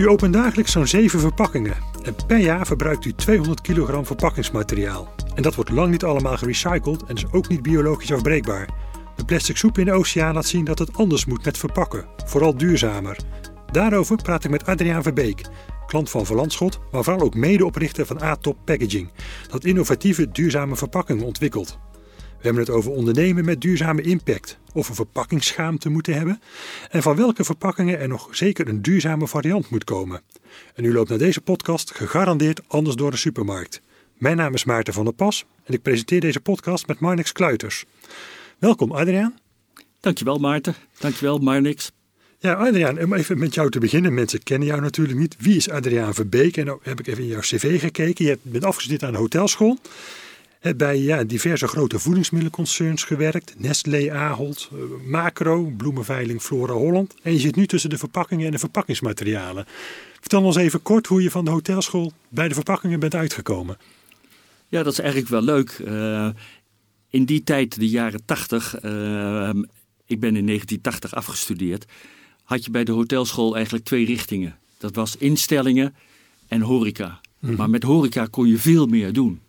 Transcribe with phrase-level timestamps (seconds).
[0.00, 1.76] U opent dagelijks zo'n 7 verpakkingen.
[2.02, 5.14] En per jaar verbruikt u 200 kilogram verpakkingsmateriaal.
[5.34, 8.68] En dat wordt lang niet allemaal gerecycled en is ook niet biologisch afbreekbaar.
[9.16, 12.56] De plastic soep in de oceaan laat zien dat het anders moet met verpakken, vooral
[12.56, 13.16] duurzamer.
[13.72, 15.42] Daarover praat ik met Adriaan Verbeek,
[15.86, 19.10] klant van Verlandschot, maar vooral ook medeoprichter van A-Top Packaging,
[19.48, 21.78] dat innovatieve duurzame verpakkingen ontwikkelt.
[22.40, 26.40] We hebben het over ondernemen met duurzame impact, of een verpakkingsschaamte moeten hebben
[26.90, 30.22] en van welke verpakkingen er nog zeker een duurzame variant moet komen.
[30.74, 33.80] En u loopt naar deze podcast gegarandeerd anders door de supermarkt.
[34.14, 37.84] Mijn naam is Maarten van der Pas en ik presenteer deze podcast met Marnix Kluiters.
[38.58, 39.38] Welkom Adriaan.
[40.00, 41.92] Dankjewel Maarten, dankjewel Marnix.
[42.38, 44.14] Ja, Adriaan, om even met jou te beginnen.
[44.14, 45.36] Mensen kennen jou natuurlijk niet.
[45.38, 46.56] Wie is Adriaan Verbeek?
[46.56, 48.24] En dan heb ik even in jouw cv gekeken.
[48.24, 49.78] Je bent afgestudeerd aan de hotelschool.
[50.60, 53.54] Hebt bij ja, diverse grote voedingsmiddelenconcerns gewerkt.
[53.58, 57.14] Nestlé, Ahold, eh, Macro, Bloemenveiling, Flora Holland.
[57.22, 59.64] En je zit nu tussen de verpakkingen en de verpakkingsmaterialen.
[60.20, 63.78] Vertel ons even kort hoe je van de hotelschool bij de verpakkingen bent uitgekomen.
[64.68, 65.78] Ja, dat is eigenlijk wel leuk.
[65.84, 66.28] Uh,
[67.08, 69.50] in die tijd, de jaren 80, uh,
[70.06, 71.84] ik ben in 1980 afgestudeerd,
[72.44, 74.58] had je bij de hotelschool eigenlijk twee richtingen.
[74.78, 75.94] Dat was instellingen
[76.48, 77.20] en horeca.
[77.38, 77.56] Mm.
[77.56, 79.40] Maar met horeca kon je veel meer doen.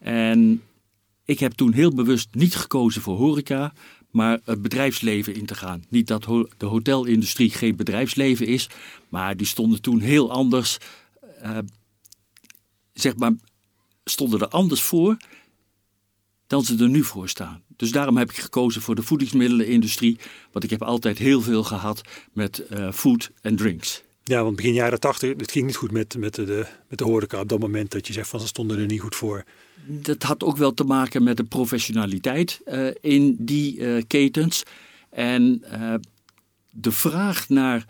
[0.00, 0.62] En
[1.24, 3.72] ik heb toen heel bewust niet gekozen voor horeca,
[4.10, 5.84] maar het bedrijfsleven in te gaan.
[5.88, 6.24] Niet dat
[6.56, 8.68] de hotelindustrie geen bedrijfsleven is,
[9.08, 10.78] maar die stonden toen heel anders,
[11.42, 11.58] uh,
[12.92, 13.32] zeg maar,
[14.04, 15.16] stonden er anders voor
[16.46, 17.62] dan ze er nu voor staan.
[17.76, 20.18] Dus daarom heb ik gekozen voor de voedingsmiddelenindustrie,
[20.52, 22.00] want ik heb altijd heel veel gehad
[22.32, 24.02] met uh, food en drinks.
[24.30, 27.40] Ja, want begin jaren tachtig, het ging niet goed met, met, de, met de horeca
[27.40, 29.44] op dat moment dat je zegt van ze stonden er niet goed voor.
[29.86, 34.62] Dat had ook wel te maken met de professionaliteit uh, in die uh, ketens.
[35.10, 35.64] En
[36.70, 37.84] de vraag naar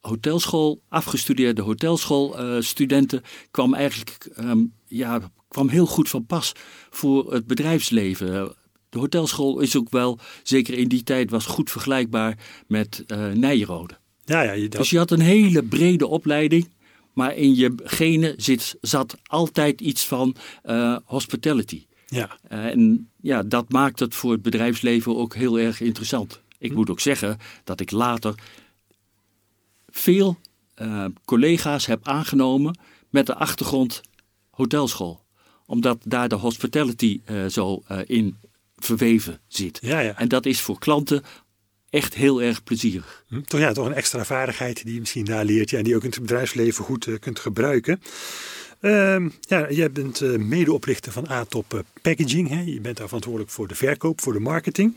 [0.00, 6.52] hotelschool, afgestudeerde hotelschoolstudenten kwam eigenlijk um, ja, kwam heel goed van pas
[6.90, 8.54] voor het bedrijfsleven.
[8.88, 13.04] De hotelschool is ook wel, zeker in die tijd, was goed vergelijkbaar met
[13.34, 14.02] Nijrode.
[14.24, 16.68] Ja, ja, je Dus je had een hele brede opleiding.
[17.12, 21.86] Maar in je genen zit, zat altijd iets van uh, hospitality.
[22.06, 22.38] Ja.
[22.52, 26.40] Uh, en ja, dat maakt het voor het bedrijfsleven ook heel erg interessant.
[26.58, 26.76] Ik hm.
[26.76, 28.34] moet ook zeggen dat ik later
[29.88, 30.38] veel
[30.82, 32.78] uh, collega's heb aangenomen
[33.10, 34.00] met de achtergrond
[34.50, 35.22] hotelschool
[35.66, 38.36] omdat daar de hospitality uh, zo in
[38.76, 39.78] verweven zit.
[39.82, 40.18] Ja, ja.
[40.18, 41.22] En dat is voor klanten
[41.94, 43.24] echt heel erg plezierig.
[43.28, 45.96] Hm, toch, ja, toch een extra vaardigheid die je misschien daar leert ja, en die
[45.96, 48.00] ook in het bedrijfsleven goed uh, kunt gebruiken.
[48.80, 52.48] Uh, ja, jij bent medeoprichter van A-Top Packaging.
[52.48, 52.60] Hè?
[52.60, 54.96] Je bent daar verantwoordelijk voor de verkoop, voor de marketing.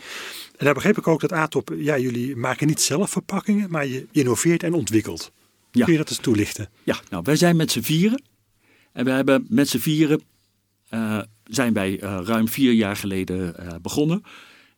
[0.58, 4.08] En daar begreep ik ook dat A-Top, ja, jullie maken niet zelf verpakkingen, maar je
[4.12, 5.32] innoveert en ontwikkelt.
[5.72, 5.84] Ja.
[5.84, 6.70] Kun je dat eens toelichten?
[6.84, 8.22] Ja, nou, wij zijn met z'n vieren.
[8.94, 10.22] En we hebben met z'n vieren
[10.94, 14.24] uh, zijn wij uh, ruim vier jaar geleden uh, begonnen.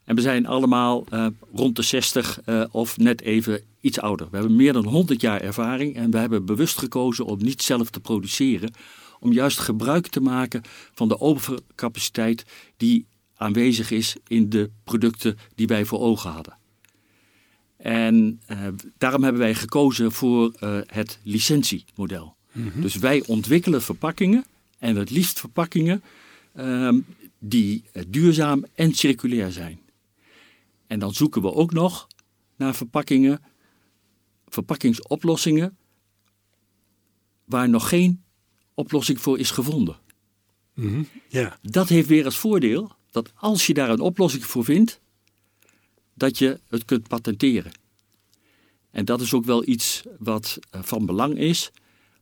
[0.10, 1.06] En we zijn allemaal
[1.54, 2.40] rond de 60
[2.72, 4.28] of net even iets ouder.
[4.32, 7.90] We hebben meer dan 100 jaar ervaring en we hebben bewust gekozen om niet zelf
[7.90, 8.72] te produceren.
[9.20, 10.62] Om juist gebruik te maken
[10.94, 12.46] van de overcapaciteit
[12.78, 13.06] die
[13.36, 16.58] aanwezig is in de producten die wij voor ogen hadden.
[17.78, 18.42] En
[18.98, 20.52] daarom hebben wij gekozen voor
[20.86, 22.36] het licentiemodel.
[22.52, 22.82] Mm -hmm.
[22.82, 24.46] Dus wij ontwikkelen verpakkingen
[24.80, 26.04] en het liefst verpakkingen
[26.58, 27.06] um,
[27.40, 29.80] die duurzaam en circulair zijn.
[30.90, 32.08] En dan zoeken we ook nog
[32.56, 33.42] naar verpakkingen,
[34.48, 35.78] verpakkingsoplossingen
[37.46, 38.24] waar nog geen
[38.74, 39.98] oplossing voor is gevonden.
[40.74, 41.08] Mm -hmm.
[41.28, 41.58] ja.
[41.62, 45.02] Dat heeft weer als voordeel dat als je daar een oplossing voor vindt,
[46.14, 47.72] dat je het kunt patenteren.
[48.92, 51.72] En dat is ook wel iets wat eh, van belang is,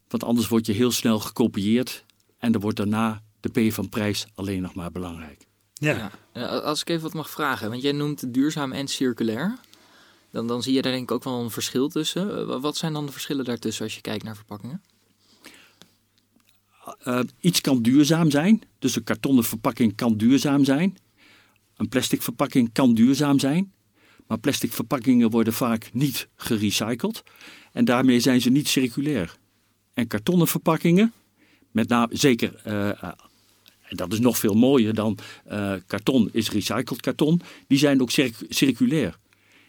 [0.08, 2.06] want anders word je heel snel gekopieerd
[2.38, 5.48] en dan wordt daarna de P van prijs alleen nog maar belangrijk.
[5.80, 6.12] Ja.
[6.34, 6.46] ja.
[6.46, 9.58] Als ik even wat mag vragen, want jij noemt duurzaam en circulair.
[10.32, 12.38] Dan, dan zie je daar denk ik ook wel een verschil tussen.
[12.38, 14.82] Eh, wat zijn dan de verschillen daartussen als je kijkt naar verpakkingen?
[17.06, 18.62] Uh, iets kan duurzaam zijn.
[18.80, 20.98] Dus een kartonnen verpakking kan duurzaam zijn.
[21.76, 23.74] Een plastic verpakking kan duurzaam zijn.
[24.28, 27.24] Maar plastic verpakkingen worden vaak niet gerecycled.
[27.72, 29.38] En daarmee zijn ze niet circulair.
[29.94, 31.14] En kartonnen verpakkingen
[31.72, 33.12] met name, zeker, uh,
[33.90, 35.18] dat is nog veel mooier dan
[35.52, 37.42] uh, karton, is recycled karton.
[37.68, 39.18] Die zijn ook circ circulair.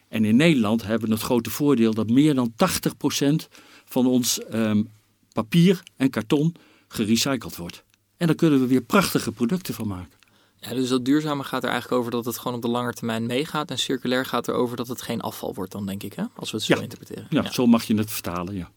[0.08, 3.48] En in Nederland hebben we het grote voordeel dat meer dan 80%
[3.84, 4.88] van ons um,
[5.32, 6.54] papier en karton
[6.88, 7.84] gerecycled wordt.
[8.16, 10.18] En daar kunnen we weer prachtige producten van maken.
[10.60, 13.26] Ja, dus dat duurzame gaat er eigenlijk over dat het gewoon op de lange termijn
[13.26, 13.70] meegaat.
[13.70, 16.24] En circulair gaat erover dat het geen afval wordt dan, denk ik, hè?
[16.36, 17.26] als we het zo interpreteren.
[17.30, 18.70] Ja, ja, zo mag je het vertalen, ja.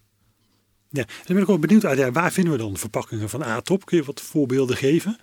[0.93, 3.85] Ja, dan ben ik wel benieuwd, waar vinden we dan verpakkingen van A-top?
[3.85, 5.17] Kun je wat voorbeelden geven?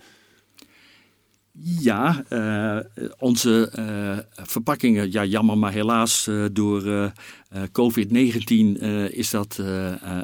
[1.61, 2.79] Ja, uh,
[3.17, 7.11] onze uh, verpakkingen, ja jammer maar helaas uh, door
[7.51, 9.61] COVID-19 is dat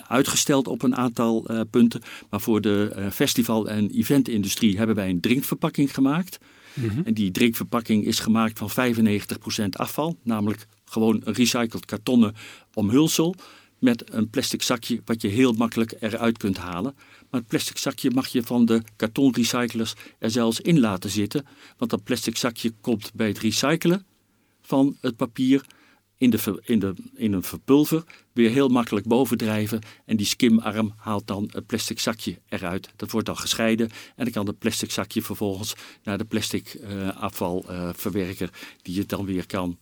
[0.07, 2.01] uitgesteld op een aantal punten.
[2.29, 6.37] Maar voor de festival- en eventindustrie hebben wij een drinkverpakking gemaakt.
[6.73, 7.01] Mm -hmm.
[7.05, 12.35] En die drinkverpakking is gemaakt van 95% afval, namelijk gewoon een recycled kartonnen
[12.73, 13.35] omhulsel
[13.85, 16.95] met een plastic zakje wat je heel makkelijk eruit kunt halen.
[17.29, 21.45] Maar het plastic zakje mag je van de kartonrecyclers er zelfs in laten zitten.
[21.77, 24.05] Want dat plastic zakje komt bij het recyclen
[24.61, 25.65] van het papier
[26.17, 28.03] in, de, in, de, in een verpulver
[28.33, 29.81] weer heel makkelijk bovendrijven.
[30.05, 32.89] En die skimarm haalt dan het plastic zakje eruit.
[32.95, 35.73] Dat wordt dan gescheiden en dan kan het plastic zakje vervolgens
[36.03, 39.77] naar de plastic uh, afvalverwerker uh, die het dan weer kan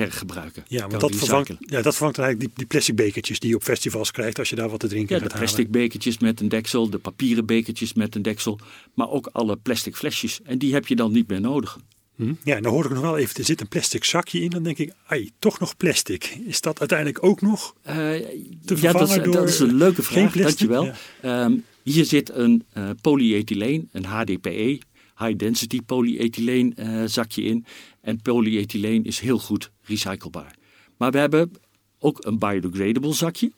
[0.00, 0.64] hergebruiken.
[0.68, 3.62] Ja, want dat vervangt, ja, dat vervangt eigenlijk die, die plastic bekertjes die je op
[3.62, 6.48] festivals krijgt als je daar wat te drinken ja, gaat de plastic bekertjes met een
[6.48, 8.58] deksel, de papieren bekertjes met een deksel,
[8.94, 10.40] maar ook alle plastic flesjes.
[10.42, 11.78] En die heb je dan niet meer nodig.
[12.16, 12.32] Hm?
[12.44, 14.50] Ja, en dan hoor ik nog wel even, er zit een plastic zakje in.
[14.50, 16.38] Dan denk ik, ai, toch nog plastic.
[16.46, 20.02] Is dat uiteindelijk ook nog uh, te ja, dat is, door dat is een leuke
[20.02, 20.84] vraag, dankjewel.
[21.22, 21.44] Ja.
[21.44, 24.80] Um, hier zit een uh, polyethyleen, een HDPE,
[25.20, 27.64] high density polyethyleen uh, zakje in.
[28.00, 30.54] En polyethyleen is heel goed recyclebaar.
[30.96, 31.52] Maar we hebben
[31.98, 33.52] ook een biodegradable zakje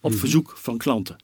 [0.00, 0.20] op Mhm.
[0.20, 1.16] verzoek van klanten.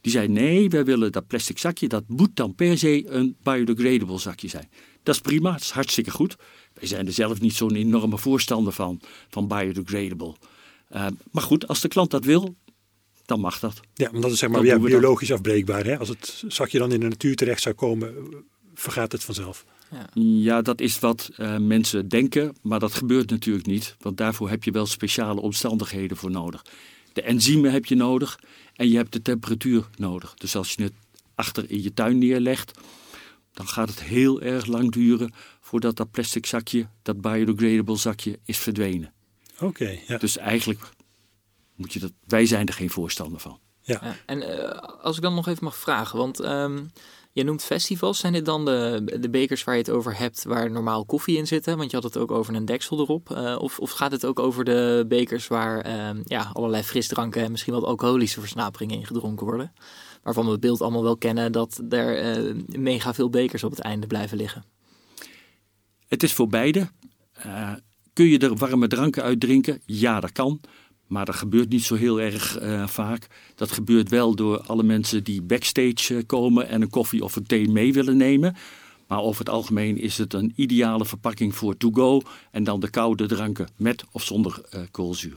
[0.00, 4.18] Die zeiden nee, wij willen dat plastic zakje, dat moet dan per se een biodegradable
[4.18, 4.68] zakje zijn.
[5.02, 6.36] Dat is prima, dat is hartstikke goed.
[6.74, 10.34] Wij zijn er zelf niet zo'n enorme voorstander van, van biodegradable.
[10.92, 12.54] Uh, maar goed, als de klant dat wil,
[13.26, 13.80] dan mag dat.
[13.94, 15.84] Ja, want dat is zeg maar ja, biologisch afbreekbaar.
[15.84, 15.98] Hè?
[15.98, 18.14] Als het zakje dan in de natuur terecht zou komen,
[18.80, 19.64] vergaat het vanzelf.
[20.14, 23.96] Ja, dat is wat uh, mensen denken, maar dat gebeurt natuurlijk niet.
[24.00, 26.64] Want daarvoor heb je wel speciale omstandigheden voor nodig.
[27.12, 28.38] De enzymen heb je nodig
[28.74, 30.34] en je hebt de temperatuur nodig.
[30.34, 30.92] Dus als je het
[31.34, 32.78] achter in je tuin neerlegt,
[33.52, 38.58] dan gaat het heel erg lang duren voordat dat plastic zakje, dat biodegradable zakje, is
[38.58, 39.12] verdwenen.
[39.54, 40.18] Oké, okay, ja.
[40.18, 40.80] Dus eigenlijk
[41.74, 43.58] moet je dat, wij zijn er geen voorstander van.
[43.82, 44.00] Ja.
[44.02, 44.70] ja en uh,
[45.02, 46.90] als ik dan nog even mag vragen, want um,
[47.32, 48.18] je noemt festivals.
[48.18, 51.46] Zijn dit dan de, de bekers waar je het over hebt, waar normaal koffie in
[51.46, 51.66] zit?
[51.66, 51.76] Hè?
[51.76, 53.30] Want je had het ook over een deksel erop.
[53.30, 57.50] Uh, of, of gaat het ook over de bekers waar uh, ja, allerlei frisdranken en
[57.50, 59.72] misschien wat alcoholische versnaperingen in gedronken worden?
[60.22, 63.80] Waarvan we het beeld allemaal wel kennen dat er uh, mega veel bekers op het
[63.80, 64.64] einde blijven liggen.
[66.08, 66.88] Het is voor beide.
[67.46, 67.72] Uh,
[68.12, 69.82] kun je er warme dranken uit drinken?
[69.84, 70.60] Ja, dat kan.
[71.08, 73.26] Maar dat gebeurt niet zo heel erg uh, vaak.
[73.54, 77.46] Dat gebeurt wel door alle mensen die backstage uh, komen en een koffie of een
[77.46, 78.56] thee mee willen nemen.
[79.06, 82.20] Maar over het algemeen is het een ideale verpakking voor to-go.
[82.50, 85.36] En dan de koude dranken met of zonder uh, koolzuur.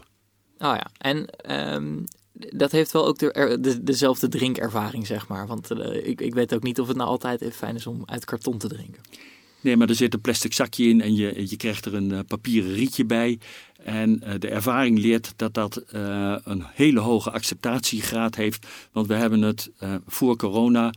[0.57, 1.27] Oh ja, en
[1.73, 2.03] um,
[2.33, 5.47] dat heeft wel ook de, de, dezelfde drinkervaring, zeg maar.
[5.47, 5.69] Want
[6.03, 8.57] ik, ik weet ook niet of het nou altijd even fijn is om uit karton
[8.57, 9.01] te drinken.
[9.62, 12.73] Nee, maar er zit een plastic zakje in en je, je krijgt er een papieren
[12.73, 13.39] rietje bij.
[13.83, 18.68] En uh, de ervaring leert dat dat uh, een hele hoge acceptatiegraad heeft.
[18.92, 19.72] Want we hebben het
[20.07, 20.94] voor corona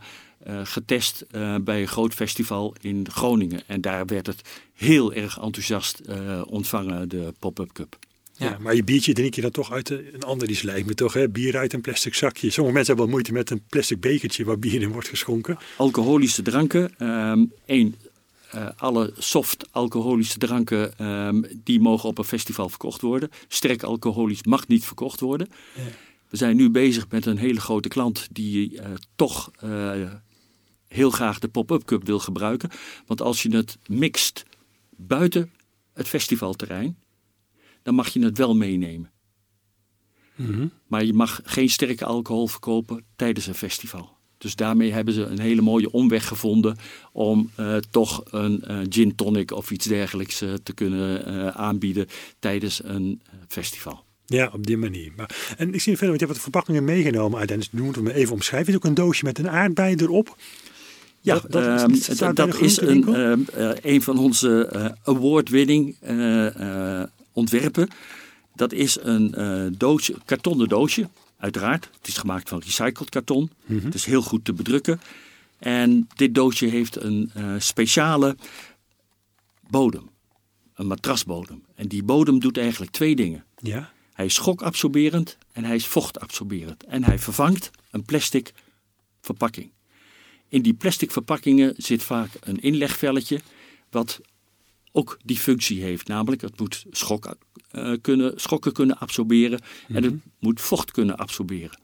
[0.63, 1.25] getest
[1.61, 3.61] bij een groot festival in Groningen.
[3.67, 4.41] En daar werd het
[4.73, 6.01] heel erg enthousiast
[6.45, 7.97] ontvangen, de Pop-Up Cup.
[8.37, 8.49] Ja.
[8.49, 8.57] ja.
[8.59, 11.29] maar je biertje drink je dan toch uit een ander iets lijkt me toch, hè?
[11.29, 12.49] Bier uit een plastic zakje.
[12.49, 15.57] Sommige mensen hebben wel moeite met een plastic bekertje waar bier in wordt geschonken.
[15.77, 17.07] Alcoholische dranken.
[17.29, 17.95] Um, één,
[18.55, 23.29] uh, alle soft alcoholische dranken um, die mogen op een festival verkocht worden.
[23.47, 25.47] Sterk alcoholisch mag niet verkocht worden.
[25.75, 25.83] Ja.
[26.29, 28.85] We zijn nu bezig met een hele grote klant die uh,
[29.15, 30.11] toch uh,
[30.87, 32.69] heel graag de pop-up cup wil gebruiken.
[33.05, 34.43] Want als je het mixt
[34.97, 35.51] buiten
[35.93, 36.97] het festivalterrein,
[37.83, 39.11] dan mag je het wel meenemen.
[40.35, 40.49] Mhm.
[40.49, 40.71] Mm -hmm.
[40.87, 44.14] Maar je mag geen sterke alcohol verkopen tijdens een festival.
[44.37, 46.77] Dus daarmee hebben ze een hele mooie omweg gevonden
[47.11, 52.07] om uh, toch een uh, gin tonic of iets dergelijks uh, te kunnen aanbieden
[52.39, 54.03] tijdens een festival.
[54.25, 55.11] Ja, op die manier.
[55.15, 57.51] Maar, en ik zie verder, want je hebt wat verpakkingen meegenomen uit.
[57.51, 58.69] En dus moeten we even omschrijven.
[58.69, 60.37] Is ook een doosje met een aardbei erop.
[61.21, 63.45] Ja, dat, dat, um, is, dat, dat is een, um,
[63.81, 65.95] een van onze award-winning
[67.31, 67.87] ontwerpen.
[68.55, 71.07] Dat is een doosje, kartonnen doosje.
[71.37, 73.51] Uiteraard, het is gemaakt van recycled karton.
[73.65, 73.85] Mm -hmm.
[73.85, 75.01] Het is heel goed te bedrukken.
[75.57, 78.35] En dit doosje heeft een uh, speciale
[79.69, 80.09] bodem.
[80.73, 81.63] Een matrasbodem.
[81.75, 83.45] En die bodem doet eigenlijk twee dingen.
[83.57, 83.91] Ja.
[84.13, 86.83] Hij is schokabsorberend en hij is vochtabsorberend.
[86.83, 88.53] En hij vervangt een plastic
[89.21, 89.71] verpakking.
[90.49, 93.39] In die plastic verpakkingen zit vaak een inlegvelletje
[93.89, 94.21] wat
[94.95, 96.07] ook die functie heeft.
[96.07, 97.35] Namelijk, het moet schok,
[97.71, 99.95] uh, kunnen, schokken kunnen absorberen mm -hmm.
[99.95, 101.79] en het moet vocht kunnen absorberen.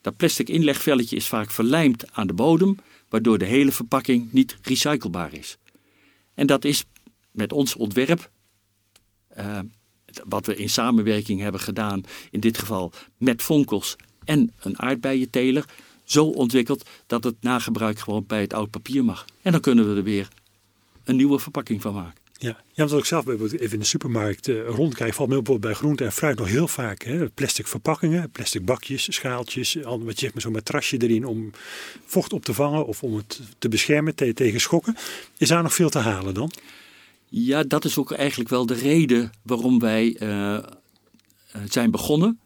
[0.00, 2.76] Dat plastic inlegvelletje is vaak verlijmd aan de bodem,
[3.08, 5.56] waardoor de hele verpakking niet recyclebaar is.
[6.34, 6.84] En dat is
[7.30, 8.30] met ons ontwerp,
[9.38, 9.58] uh,
[10.24, 15.64] wat we in samenwerking hebben gedaan, in dit geval met Vonkels en een aardbeienteler,
[16.04, 19.24] zo ontwikkeld dat het na gebruik gewoon bij het oud papier mag.
[19.42, 20.28] En dan kunnen we er weer
[21.04, 22.23] een nieuwe verpakking van maken.
[22.44, 25.80] Ja, ja want ik zelf even in de supermarkt uh, rondkijk, valt me bijvoorbeeld bij
[25.80, 27.02] groente en fruit nog heel vaak.
[27.02, 31.50] Hè, plastic verpakkingen, plastic bakjes, schaaltjes, al wat je zo'n matrasje erin om
[32.04, 34.96] vocht op te vangen of om het te beschermen tegen schokken.
[35.36, 36.50] Is daar nog veel te halen dan?
[37.28, 40.58] Ja, dat is ook eigenlijk wel de reden waarom wij uh,
[41.68, 42.40] zijn begonnen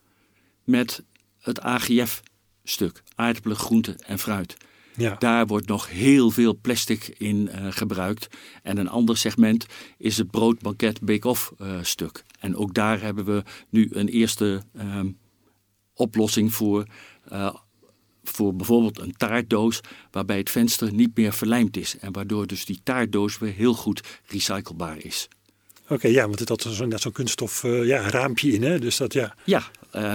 [0.63, 1.03] met
[1.39, 4.57] het AGF-stuk, aardappelen, groenten en fruit.
[4.99, 5.15] Ja.
[5.19, 8.27] Daar wordt nog heel veel plastic in uh, gebruikt.
[8.63, 9.65] En een ander segment
[9.97, 12.23] is het broodbanket bake-off uh, stuk.
[12.39, 14.99] En ook daar hebben we nu een eerste uh,
[15.93, 16.85] oplossing voor.
[17.31, 17.53] Uh,
[18.23, 19.79] voor bijvoorbeeld een taartdoos
[20.11, 21.97] waarbij het venster niet meer verlijmd is.
[21.97, 25.27] En waardoor dus die taartdoos weer heel goed recyclebaar is.
[25.87, 28.79] Oké, ja, want dat is net zo'n kunststof ja, raampje in, hè?
[28.79, 29.35] Dus dat ja.
[29.43, 29.63] Ja,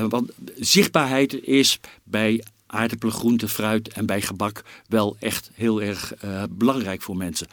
[0.09, 6.43] want zichtbaarheid is bij aardappelen, groenten, fruit en bij gebak wel echt heel erg uh,
[6.51, 7.47] belangrijk voor mensen.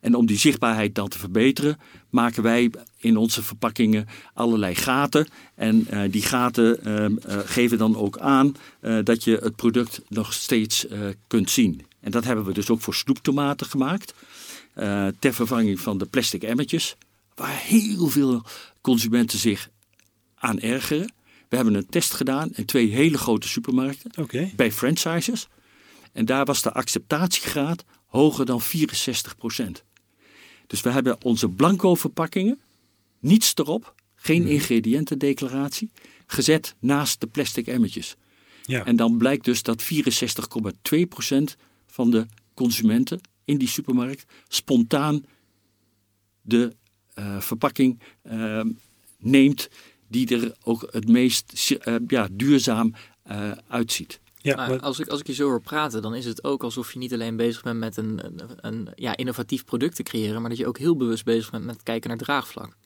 [0.00, 1.78] En om die zichtbaarheid dan te verbeteren,
[2.10, 5.26] maken wij in onze verpakkingen allerlei gaten.
[5.54, 8.56] En uh, die gaten uh, geven dan ook aan
[9.04, 10.86] dat je het product nog steeds
[11.26, 11.82] kunt zien.
[12.00, 14.14] En dat hebben we dus ook voor snoeptomaten gemaakt.
[15.18, 16.96] ter vervanging van de plastic emmertjes.
[17.34, 18.42] Waar heel veel
[18.80, 19.68] consumenten zich
[20.34, 21.12] aan ergeren.
[21.54, 24.10] We hebben een test gedaan in twee hele grote supermarkten
[24.56, 25.48] bij franchises.
[26.12, 28.64] En daar was de acceptatiegraad hoger dan 64%
[30.66, 32.60] Dus we hebben onze blanco verpakkingen,
[33.18, 34.50] niets erop, geen mhm.
[34.50, 35.90] ingrediëntendeclaratie,
[36.26, 38.16] gezet naast de plastic emmertjes.
[38.62, 38.84] Ja.
[38.84, 39.98] En dan blijkt dus dat 64,2%
[41.86, 45.24] van de consumenten in die supermarkt spontaan
[46.40, 46.76] de
[47.14, 48.60] uh, verpakking uh,
[49.18, 49.68] neemt
[50.08, 52.94] die er ook het meest uh, ja, duurzaam
[53.30, 54.20] uh, uitziet.
[54.36, 56.92] Ja, maar als, ik, als ik je zo hoor praten, dan is het ook alsof
[56.92, 60.50] je niet alleen bezig bent met een, een, een ja, innovatief product te creëren, maar
[60.50, 62.76] dat je ook heel bewust bezig bent met kijken naar draagvlak.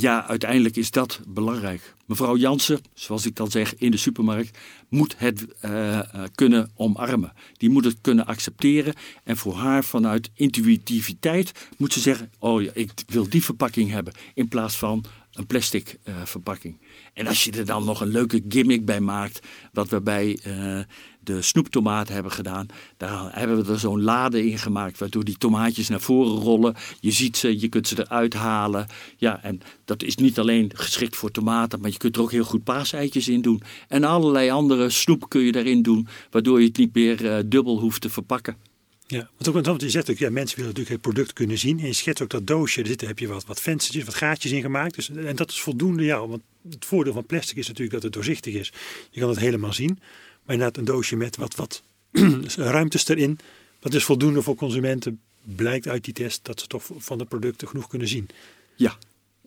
[0.00, 1.94] Ja, uiteindelijk is dat belangrijk.
[2.06, 4.58] Mevrouw Jansen, zoals ik dan zeg, in de supermarkt,
[4.88, 6.00] moet het uh,
[6.34, 7.32] kunnen omarmen.
[7.56, 8.94] Die moet het kunnen accepteren.
[9.24, 14.12] En voor haar vanuit intuïtiviteit moet ze zeggen: Oh ja, ik wil die verpakking hebben.
[14.34, 15.04] In plaats van
[15.38, 16.78] een plastic uh, verpakking.
[17.12, 20.80] En als je er dan nog een leuke gimmick bij maakt, wat we bij uh,
[21.20, 22.66] de snoeptomaat hebben gedaan,
[22.96, 26.74] daar hebben we er zo'n lade in gemaakt, waardoor die tomaatjes naar voren rollen.
[27.00, 28.86] Je ziet ze, je kunt ze eruit halen.
[29.16, 32.44] Ja, en dat is niet alleen geschikt voor tomaten, maar je kunt er ook heel
[32.44, 33.62] goed paaseitjes in doen.
[33.88, 37.78] En allerlei andere snoep kun je daarin doen, waardoor je het niet meer uh, dubbel
[37.78, 38.67] hoeft te verpakken.
[39.10, 41.80] Ja, want ook want je zegt ook, ja, mensen willen natuurlijk het product kunnen zien.
[41.80, 44.60] En je schetst ook dat doosje, zitten, heb je wat, wat venstertjes, wat gaatjes in
[44.60, 44.94] gemaakt.
[44.94, 48.12] Dus, en dat is voldoende, ja, want het voordeel van plastic is natuurlijk dat het
[48.12, 48.72] doorzichtig is.
[49.10, 49.98] Je kan het helemaal zien.
[50.42, 51.82] Maar inderdaad een doosje met wat, wat
[52.56, 53.38] ruimtes erin,
[53.78, 55.20] dat is voldoende voor consumenten.
[55.42, 58.28] Blijkt uit die test dat ze toch van de producten genoeg kunnen zien.
[58.76, 58.98] Ja,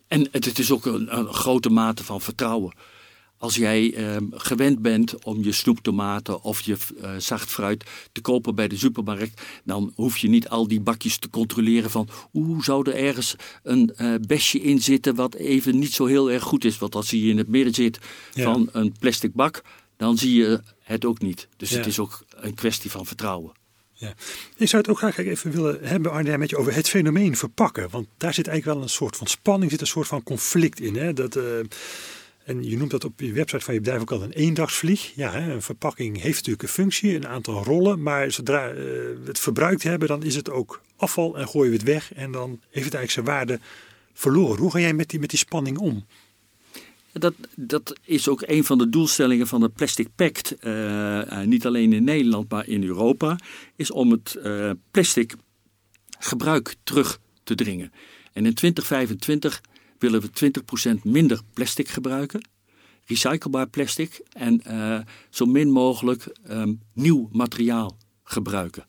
[0.08, 2.72] en het, het is ook een, een grote mate van vertrouwen.
[3.42, 8.54] Als jij eh, gewend bent om je snoeptomaten of je uh, zacht fruit te kopen
[8.54, 12.90] bij de supermarkt, dan hoef je niet al die bakjes te controleren van hoe zou
[12.90, 16.78] er ergens een uh, besje in zitten wat even niet zo heel erg goed is.
[16.78, 17.98] Want als je in het midden zit
[18.34, 19.62] van een plastic bak,
[19.96, 21.48] dan zie je het ook niet.
[21.56, 23.52] Dus het is ook een kwestie van vertrouwen.
[23.92, 24.14] Ja.
[24.56, 27.90] Ik zou het ook graag even willen hebben, Arne, met je over het fenomeen verpakken.
[27.90, 30.96] Want daar zit eigenlijk wel een soort van spanning, zit een soort van conflict in.
[30.96, 31.12] Hè?
[31.12, 31.44] Dat, uh,
[32.44, 35.12] en je noemt dat op je website van je bedrijf ook al een eendagsvlieg.
[35.14, 38.02] Ja, een verpakking heeft natuurlijk een functie, een aantal rollen.
[38.02, 41.76] Maar zodra uh, we het verbruikt hebben, dan is het ook afval en gooien we
[41.76, 42.14] het weg.
[42.14, 43.60] En dan heeft het eigenlijk zijn waarde
[44.12, 44.58] verloren.
[44.58, 46.04] Hoe ga jij met die, met die spanning om?
[47.12, 50.54] Dat, dat is ook een van de doelstellingen van het Plastic Pact.
[50.60, 53.38] Uh, niet alleen in Nederland, maar in Europa.
[53.76, 55.34] Is om het uh, plastic
[56.18, 57.92] gebruik terug te dringen.
[58.32, 59.60] En in 2025
[60.02, 60.52] willen we
[60.98, 62.48] 20% minder plastic gebruiken.
[63.04, 64.20] Recyclebaar plastic.
[64.32, 68.86] En uh, zo min mogelijk um, nieuw materiaal gebruiken.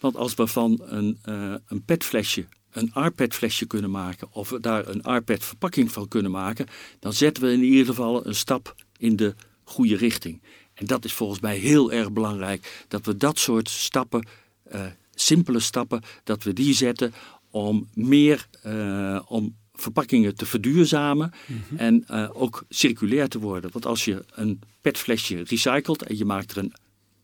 [0.00, 4.88] Want als we van een, uh, een petflesje een RPET kunnen maken of we daar
[4.88, 6.66] een RPET verpakking van kunnen maken,
[6.98, 9.34] dan zetten we in ieder geval een stap in de
[9.64, 10.42] goede richting.
[10.74, 14.26] En dat is volgens mij heel erg belangrijk dat we dat soort stappen,
[14.72, 17.12] uh, simpele stappen, dat we die zetten
[17.50, 21.32] om meer, uh, om verpakkingen te verduurzamen
[21.76, 23.70] en uh, ook circulair te worden.
[23.72, 26.72] Want als je een petflesje recycelt en je maakt er een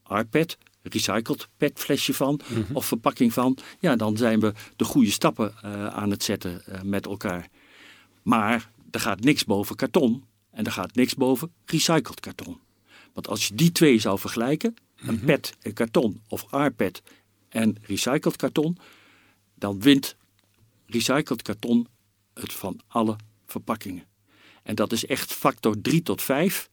[0.04, 2.40] RPET, recycled petflesje van
[2.72, 6.80] of verpakking van, ja, dan zijn we de goede stappen uh, aan het zetten uh,
[6.82, 7.48] met elkaar.
[8.22, 12.58] Maar er gaat niks boven karton en er gaat niks boven recycled karton.
[13.12, 17.02] Want als je die twee zou vergelijken, een PET en karton of RPET
[17.48, 18.78] en recycled karton,
[19.54, 20.16] dan wint
[20.86, 21.86] recycled karton
[22.34, 24.04] het van alle verpakkingen.
[24.62, 26.70] En dat is echt factor 3 tot 5.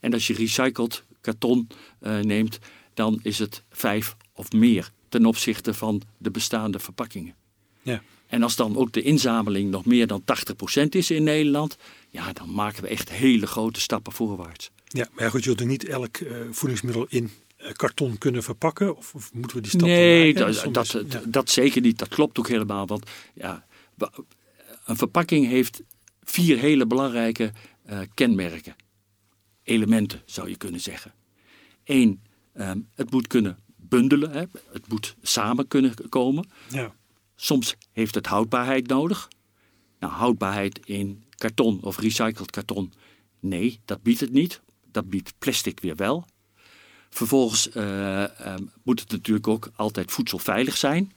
[0.00, 1.68] En als je recycled karton
[2.00, 2.58] uh, neemt,
[2.94, 7.34] dan is het 5 of meer ten opzichte van de bestaande verpakkingen.
[7.82, 8.02] Ja.
[8.26, 10.22] En als dan ook de inzameling nog meer dan
[10.82, 11.76] 80% is in Nederland,
[12.08, 14.70] ja, dan maken we echt hele grote stappen voorwaarts.
[14.84, 18.96] Ja, maar ja, goed, je zult niet elk uh, voedingsmiddel in uh, karton kunnen verpakken?
[18.96, 21.22] Of, of, moeten we die stap Nee, dan dat, dat, dat, ja.
[21.26, 21.98] dat, zeker niet.
[21.98, 22.86] Dat klopt ook helemaal.
[22.86, 23.66] Want ja,
[24.84, 25.82] een verpakking heeft
[26.22, 27.52] vier hele belangrijke
[27.90, 28.76] uh, kenmerken.
[29.62, 31.14] Elementen, zou je kunnen zeggen.
[31.84, 32.22] Eén,
[32.54, 34.30] um, het moet kunnen bundelen.
[34.30, 34.44] Hè?
[34.72, 36.48] Het moet samen kunnen komen.
[36.68, 36.94] Ja.
[37.36, 39.28] Soms heeft het houdbaarheid nodig.
[39.98, 42.92] Nou, houdbaarheid in karton of recycled karton,
[43.40, 44.60] nee, dat biedt het niet.
[44.90, 46.26] Dat biedt plastic weer wel.
[47.10, 47.84] Vervolgens uh,
[48.22, 51.12] uh, moet het natuurlijk ook altijd voedselveilig zijn.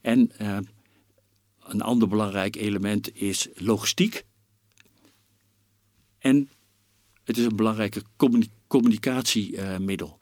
[0.00, 0.58] En uh,
[1.66, 4.24] een ander belangrijk element is logistiek.
[6.18, 6.50] En
[7.24, 10.20] het is een belangrijke communi communicatiemiddel.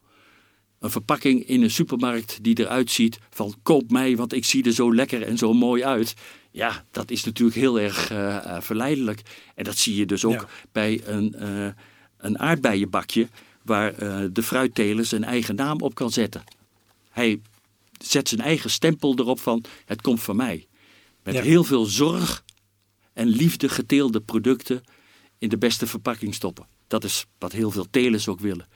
[0.78, 4.72] Een verpakking in een supermarkt die eruit ziet van koop mij, want ik zie er
[4.72, 6.14] zo lekker en zo mooi uit.
[6.50, 9.22] Ja, dat is natuurlijk heel erg uh, verleidelijk.
[9.54, 10.48] En dat zie je dus ook ja.
[10.72, 11.68] bij een, uh,
[12.16, 13.28] een aardbeienbakje
[13.62, 16.44] waar uh, de fruitteler zijn eigen naam op kan zetten.
[17.10, 17.40] Hij
[17.98, 20.66] zet zijn eigen stempel erop van het komt van mij.
[21.22, 21.42] Met ja.
[21.42, 22.44] heel veel zorg
[23.12, 24.82] en liefde geteelde producten
[25.38, 26.66] in de beste verpakking stoppen.
[26.86, 28.68] Dat is wat heel veel telers ook willen.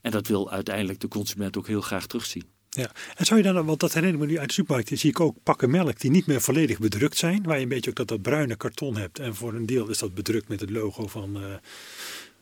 [0.00, 2.44] En dat wil uiteindelijk de consument ook heel graag terugzien.
[2.70, 5.20] Ja, en zou je dan, want dat herinner me nu uit de supermarkt, zie ik
[5.20, 7.42] ook pakken melk die niet meer volledig bedrukt zijn.
[7.42, 9.18] Waar je een beetje ook dat, dat bruine karton hebt.
[9.18, 11.54] En voor een deel is dat bedrukt met het logo van, uh,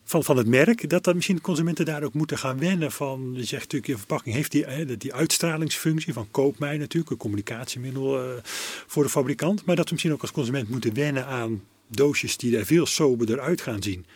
[0.04, 0.90] van, van het merk.
[0.90, 4.34] Dat dan misschien consumenten daar ook moeten gaan wennen van, je zegt natuurlijk, je verpakking
[4.34, 8.30] heeft die, hè, die uitstralingsfunctie van koop mij natuurlijk, een communicatiemiddel uh,
[8.86, 9.64] voor de fabrikant.
[9.64, 13.40] Maar dat we misschien ook als consument moeten wennen aan doosjes die er veel soberder
[13.40, 14.06] uit gaan zien.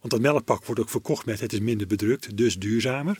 [0.00, 3.18] Want dat melkpak wordt ook verkocht met het is minder bedrukt, dus duurzamer.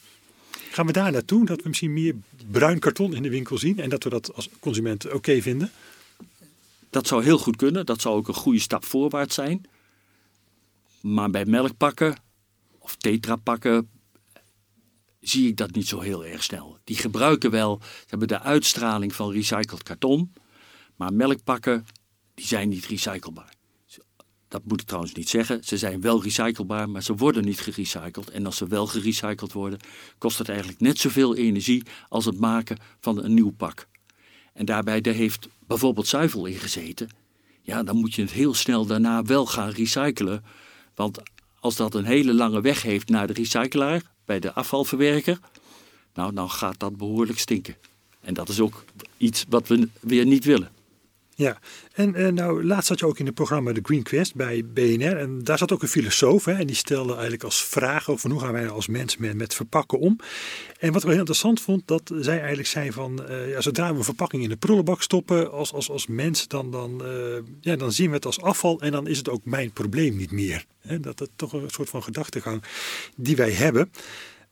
[0.70, 1.46] Gaan we daar naartoe?
[1.46, 2.14] Dat we misschien meer
[2.50, 5.70] bruin karton in de winkel zien en dat we dat als consument oké vinden?
[6.90, 7.86] Dat zou heel goed kunnen.
[7.86, 9.66] Dat zou ook een goede stap voorwaarts zijn.
[11.06, 12.16] Maar bij melkpakken
[12.78, 13.90] of tetrapakken
[15.20, 16.78] zie ik dat niet zo heel erg snel.
[16.84, 20.32] Die gebruiken wel, ze hebben de uitstraling van recycled karton.
[20.96, 21.86] Maar melkpakken,
[22.34, 23.54] die zijn niet recyclebaar.
[24.48, 25.64] Dat moet ik trouwens niet zeggen.
[25.64, 28.30] Ze zijn wel recyclebaar, maar ze worden niet gerecycled.
[28.30, 29.78] En als ze wel gerecycled worden,
[30.18, 33.88] kost het eigenlijk net zoveel energie als het maken van een nieuw pak.
[34.52, 37.08] En daarbij daar heeft bijvoorbeeld zuivel in gezeten.
[37.62, 40.44] Ja, dan moet je het heel snel daarna wel gaan recyclen.
[40.96, 41.18] Want
[41.61, 45.38] als dat een hele lange weg heeft naar de recyclaar, bij de afvalverwerker,
[46.14, 47.76] nou, dan gaat dat behoorlijk stinken.
[48.20, 48.85] En dat is ook
[49.16, 50.70] iets wat we weer niet willen.
[51.38, 51.59] Ja,
[51.92, 55.16] en uh, nou laatst zat je ook in het programma The Green Quest bij BNR.
[55.16, 58.40] En daar zat ook een filosoof hè, en die stelde eigenlijk als vraag over hoe
[58.40, 60.18] gaan wij als mens met, met verpakken om.
[60.79, 63.92] En wat ik wel heel interessant vond, dat zij eigenlijk zei van, uh, ja, zodra
[63.92, 67.77] we een verpakking in de prullenbak stoppen als, als, als mens, dan, dan, uh, ja,
[67.77, 70.64] dan zien we het als afval en dan is het ook mijn probleem niet meer.
[70.81, 72.62] Hè, dat is toch een soort van gedachtegang
[73.16, 73.90] die wij hebben.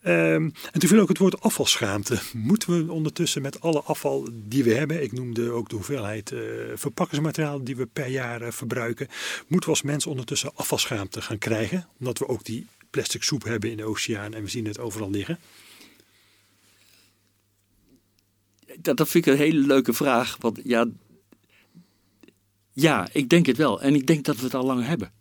[0.07, 2.19] Um, en toen viel ook het woord afvalschaamte.
[2.33, 6.41] Moeten we ondertussen met alle afval die we hebben, ik noemde ook de hoeveelheid uh,
[6.75, 9.09] verpakkingsmateriaal die we per jaar uh, verbruiken,
[9.47, 11.89] moeten we als mensen ondertussen afvalschaamte gaan krijgen?
[11.99, 15.11] Omdat we ook die plastic soep hebben in de oceaan en we zien het overal
[15.11, 15.39] liggen.
[18.79, 20.37] Dat, dat vind ik een hele leuke vraag.
[20.41, 20.87] Want ja,
[22.73, 23.83] ja, ik denk het wel.
[23.83, 25.13] En ik denk dat we het al lang hebben.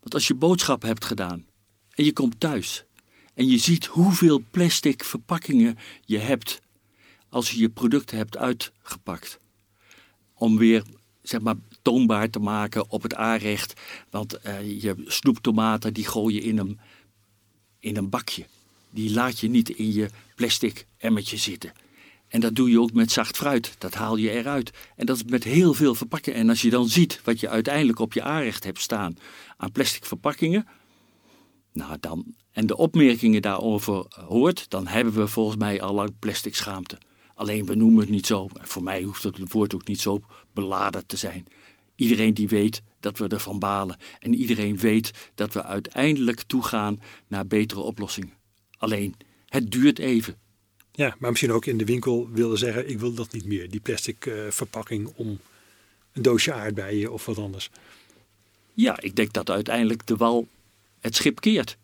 [0.00, 1.46] Want als je boodschappen hebt gedaan
[1.90, 2.84] en je komt thuis
[3.34, 6.60] en je ziet hoeveel plastic verpakkingen je hebt
[7.28, 9.38] als je je producten hebt uitgepakt.
[10.34, 10.82] Om weer
[11.22, 13.80] zeg maar, toonbaar te maken op het aanrecht.
[14.10, 16.78] Want uh, je snoeptomaten die gooi je in een,
[17.78, 18.46] in een bakje.
[18.90, 21.72] Die laat je niet in je plastic emmertje zitten.
[22.28, 23.74] En dat doe je ook met zacht fruit.
[23.78, 24.70] Dat haal je eruit.
[24.96, 26.38] En dat is met heel veel verpakkingen.
[26.38, 29.18] En als je dan ziet wat je uiteindelijk op je aanrecht hebt staan
[29.56, 30.66] aan plastic verpakkingen.
[31.74, 36.54] Nou, dan, en de opmerkingen daarover hoort, dan hebben we volgens mij al lang plastic
[36.54, 36.98] schaamte.
[37.34, 38.48] Alleen we noemen het niet zo.
[38.52, 40.20] Voor mij hoeft het woord ook niet zo
[40.52, 41.46] beladen te zijn.
[41.96, 43.96] Iedereen die weet dat we ervan balen.
[44.18, 48.32] En iedereen weet dat we uiteindelijk toegaan naar betere oplossingen.
[48.78, 49.14] Alleen,
[49.48, 50.36] het duurt even.
[50.92, 53.70] Ja, maar misschien ook in de winkel willen zeggen: ik wil dat niet meer.
[53.70, 55.38] Die plastic uh, verpakking om
[56.12, 57.70] een doosje aardbeien of wat anders.
[58.74, 60.48] Ja, ik denk dat uiteindelijk de wal
[61.04, 61.76] het schip keert.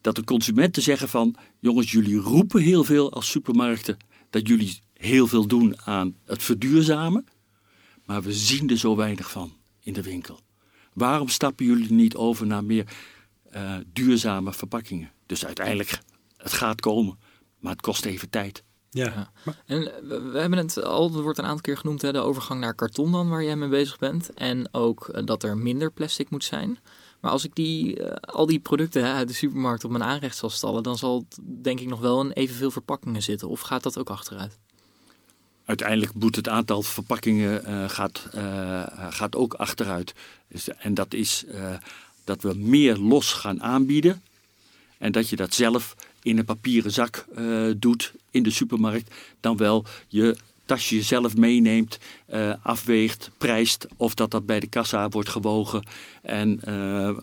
[0.00, 3.96] Dat de consumenten zeggen van, jongens, jullie roepen heel veel als supermarkten
[4.30, 7.26] dat jullie heel veel doen aan het verduurzamen,
[8.04, 10.40] maar we zien er zo weinig van in de winkel.
[10.92, 12.86] Waarom stappen jullie niet over naar meer
[13.54, 15.10] uh, duurzame verpakkingen?
[15.26, 15.98] Dus uiteindelijk,
[16.36, 17.18] het gaat komen,
[17.58, 18.64] maar het kost even tijd.
[18.90, 19.32] Ja.
[19.66, 19.80] En
[20.32, 23.12] we hebben het al, er wordt een aantal keer genoemd, hè, de overgang naar karton
[23.12, 24.34] dan, waar jij mee bezig bent.
[24.34, 26.78] En ook eh, dat er minder plastic moet zijn.
[27.20, 30.36] Maar als ik die, uh, al die producten hè, uit de supermarkt op mijn aanrecht
[30.36, 33.48] zal stallen, dan zal het denk ik nog wel in evenveel verpakkingen zitten.
[33.48, 34.58] Of gaat dat ook achteruit?
[35.64, 38.28] Uiteindelijk moet het aantal verpakkingen uh, gaat,
[39.10, 40.14] gaat ook achteruit.
[40.48, 41.44] Dus, en dat is
[42.24, 44.22] dat we meer los gaan aanbieden.
[44.98, 47.26] En dat je dat zelf in een papieren zak
[47.76, 50.36] doet in de supermarkt, dan wel je
[50.70, 55.86] tasje zelf meeneemt, uh, afweegt, prijst of dat dat bij de kassa wordt gewogen
[56.22, 57.18] en uh,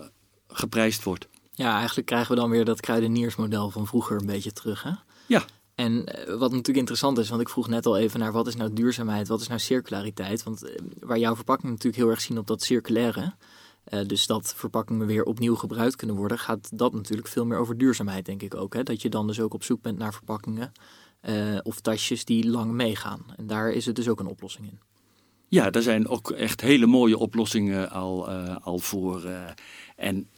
[0.48, 1.28] geprijsd wordt.
[1.52, 4.92] Ja, eigenlijk krijgen we dan weer dat kruideniersmodel van vroeger een beetje terug, hè?
[5.26, 5.44] Ja.
[5.76, 5.96] En
[6.28, 9.28] wat natuurlijk interessant is, want ik vroeg net al even naar wat is nou duurzaamheid,
[9.28, 10.44] wat is nou circulariteit?
[10.44, 13.34] Want waar jouw verpakking natuurlijk heel erg zien op dat circulaire,
[13.90, 17.78] uh, dus dat verpakkingen weer opnieuw gebruikt kunnen worden, gaat dat natuurlijk veel meer over
[17.78, 18.74] duurzaamheid, denk ik ook.
[18.74, 18.84] Hè?
[18.84, 20.72] Dat je dan dus ook op zoek bent naar verpakkingen
[21.22, 23.26] uh, of tasjes die lang meegaan.
[23.36, 24.80] En daar is het dus ook een oplossing in.
[25.48, 29.30] Ja, daar zijn ook echt hele mooie oplossingen al, uh, al voor.
[29.96, 30.30] en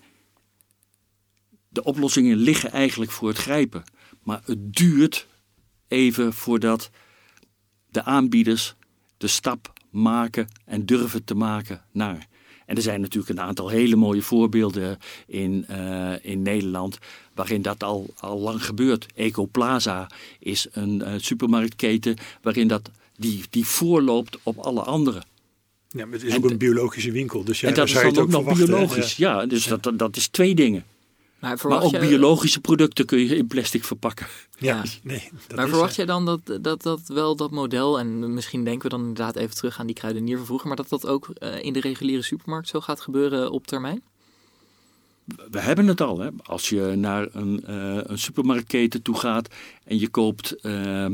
[1.70, 3.84] de oplossingen liggen eigenlijk voor het grijpen.
[4.24, 5.28] Maar het duurt
[5.88, 6.90] even voordat
[7.90, 8.76] de aanbieders
[9.18, 12.28] de stap maken en durven te maken naar.
[12.70, 16.98] En er zijn natuurlijk een aantal hele mooie voorbeelden in, uh, in Nederland
[17.34, 19.06] waarin dat al, al lang gebeurt.
[19.16, 25.22] Ecoplaza is een uh, supermarktketen waarin dat, die, die voorloopt op alle andere.
[25.88, 27.44] Ja, maar het is en ook een biologische winkel.
[27.44, 29.18] Dus ja, en dat is dan ook, ook nog biologisch.
[29.18, 29.78] Ja, ja dus ja.
[29.78, 30.84] Dat, dat is twee dingen.
[31.40, 34.28] Maar, maar ook biologische producten kun je in plastic verpakken.
[34.58, 35.30] Ja, nee.
[35.56, 39.08] maar verwacht jij dan dat, dat dat wel dat model, en misschien denken we dan
[39.08, 41.80] inderdaad even terug aan die kruidenier van vroeger, maar dat dat ook uh, in de
[41.80, 44.02] reguliere supermarkt zo gaat gebeuren op termijn?
[45.52, 46.20] We hebben het al.
[46.20, 46.30] Hè.
[46.44, 49.48] Als je naar een, uh, een supermarktketen toe gaat
[49.84, 51.06] en je koopt uh,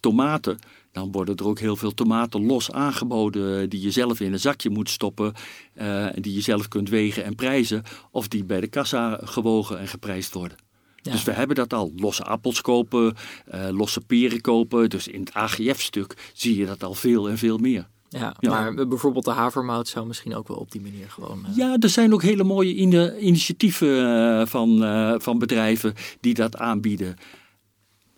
[0.00, 0.58] tomaten,
[0.92, 4.70] dan worden er ook heel veel tomaten los aangeboden die je zelf in een zakje
[4.70, 5.32] moet stoppen,
[5.74, 9.88] uh, die je zelf kunt wegen en prijzen, of die bij de kassa gewogen en
[9.88, 10.56] geprijsd worden.
[10.96, 11.12] Ja.
[11.12, 11.92] Dus we hebben dat al.
[11.96, 13.14] Losse appels kopen,
[13.54, 14.90] uh, losse peren kopen.
[14.90, 17.88] Dus in het AGF-stuk zie je dat al veel en veel meer.
[18.08, 21.46] Ja, ja, maar bijvoorbeeld de havermout zou misschien ook wel op die manier gewoon...
[21.48, 21.56] Uh...
[21.56, 26.56] Ja, er zijn ook hele mooie in initiatieven uh, van, uh, van bedrijven die dat
[26.56, 27.16] aanbieden.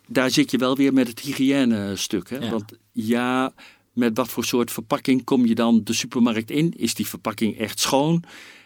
[0.07, 2.29] Daar zit je wel weer met het hygiëne-stuk.
[2.29, 2.37] Hè?
[2.37, 2.49] Ja.
[2.49, 3.53] Want ja,
[3.93, 6.73] met wat voor soort verpakking kom je dan de supermarkt in?
[6.77, 8.23] Is die verpakking echt schoon?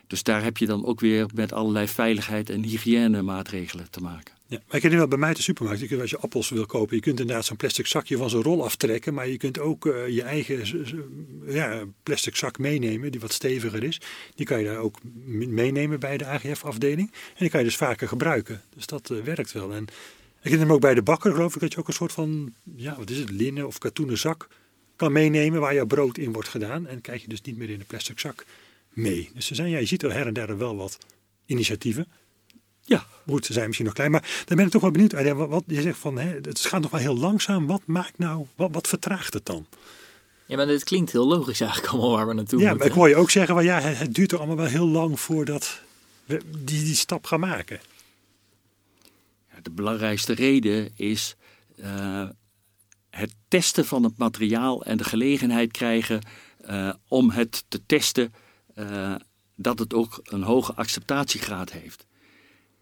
[0.07, 4.33] Dus daar heb je dan ook weer met allerlei veiligheid en hygiënemaatregelen te maken.
[4.47, 5.81] Ja, maar ik ken wel bij mij de supermarkt.
[5.81, 8.43] Je kunt, als je appels wil kopen, je kunt inderdaad zo'n plastic zakje van zo'n
[8.43, 9.13] rol aftrekken.
[9.13, 10.65] Maar je kunt ook uh, je eigen
[11.47, 14.01] ja, plastic zak meenemen, die wat steviger is.
[14.35, 14.97] Die kan je daar ook
[15.47, 17.11] meenemen bij de AGF-afdeling.
[17.11, 18.61] En die kan je dus vaker gebruiken.
[18.75, 19.73] Dus dat uh, werkt wel.
[19.73, 19.85] En
[20.41, 22.53] ik ken hem ook bij de bakker, geloof ik, dat je ook een soort van,
[22.75, 24.47] ja, wat is het, linnen of katoenen zak
[24.99, 26.87] kan meenemen waar jouw brood in wordt gedaan.
[26.87, 28.45] En krijg je dus niet meer in een plastic zak
[28.89, 29.29] mee.
[29.33, 30.97] Dus er zijn, ja, je ziet er her en der wel wat
[31.45, 32.07] initiatieven.
[32.81, 34.11] Ja, goed, ze zijn misschien nog klein.
[34.11, 35.11] Maar dan ben ik toch wel benieuwd.
[35.11, 37.67] Wat, wat je zegt van, hè, het gaat nog wel heel langzaam.
[37.67, 39.65] Wat maakt nou, wat, wat vertraagt het dan?
[40.45, 42.87] Ja, maar dit klinkt heel logisch eigenlijk allemaal waar we naartoe ja, moeten.
[42.87, 44.87] maar ik hoor je ook zeggen, van, ja, het, het duurt er allemaal wel heel
[44.87, 45.81] lang voordat
[46.25, 47.79] we die, die stap gaan maken.
[49.69, 51.35] De belangrijkste reden is
[51.79, 52.29] uh,
[53.09, 56.21] het testen van het materiaal en de gelegenheid krijgen
[56.69, 58.33] uh, om het te testen
[58.75, 59.15] uh,
[59.55, 62.05] dat het ook een hoge acceptatiegraad heeft.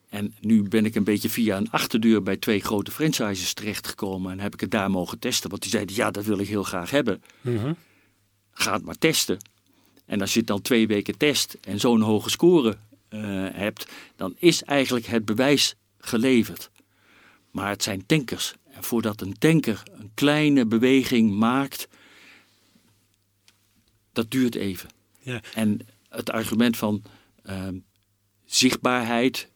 [0.09, 4.39] En nu ben ik een beetje via een achterdeur bij twee grote franchises terechtgekomen en
[4.39, 5.49] heb ik het daar mogen testen.
[5.49, 7.23] Want die zeiden, ja, dat wil ik heel graag hebben.
[7.41, 7.75] Mm -hmm.
[8.51, 9.37] Ga het maar testen.
[10.05, 12.77] En als je het dan twee weken test en zo'n hoge score
[13.09, 16.69] uh, hebt, dan is eigenlijk het bewijs geleverd.
[17.57, 18.53] Maar het zijn tankers.
[18.71, 21.87] En voordat een tanker een kleine beweging maakt,
[24.13, 24.89] dat duurt even.
[25.19, 25.41] Ja.
[25.53, 27.03] En het argument van
[27.45, 27.67] uh,
[28.45, 29.49] zichtbaarheid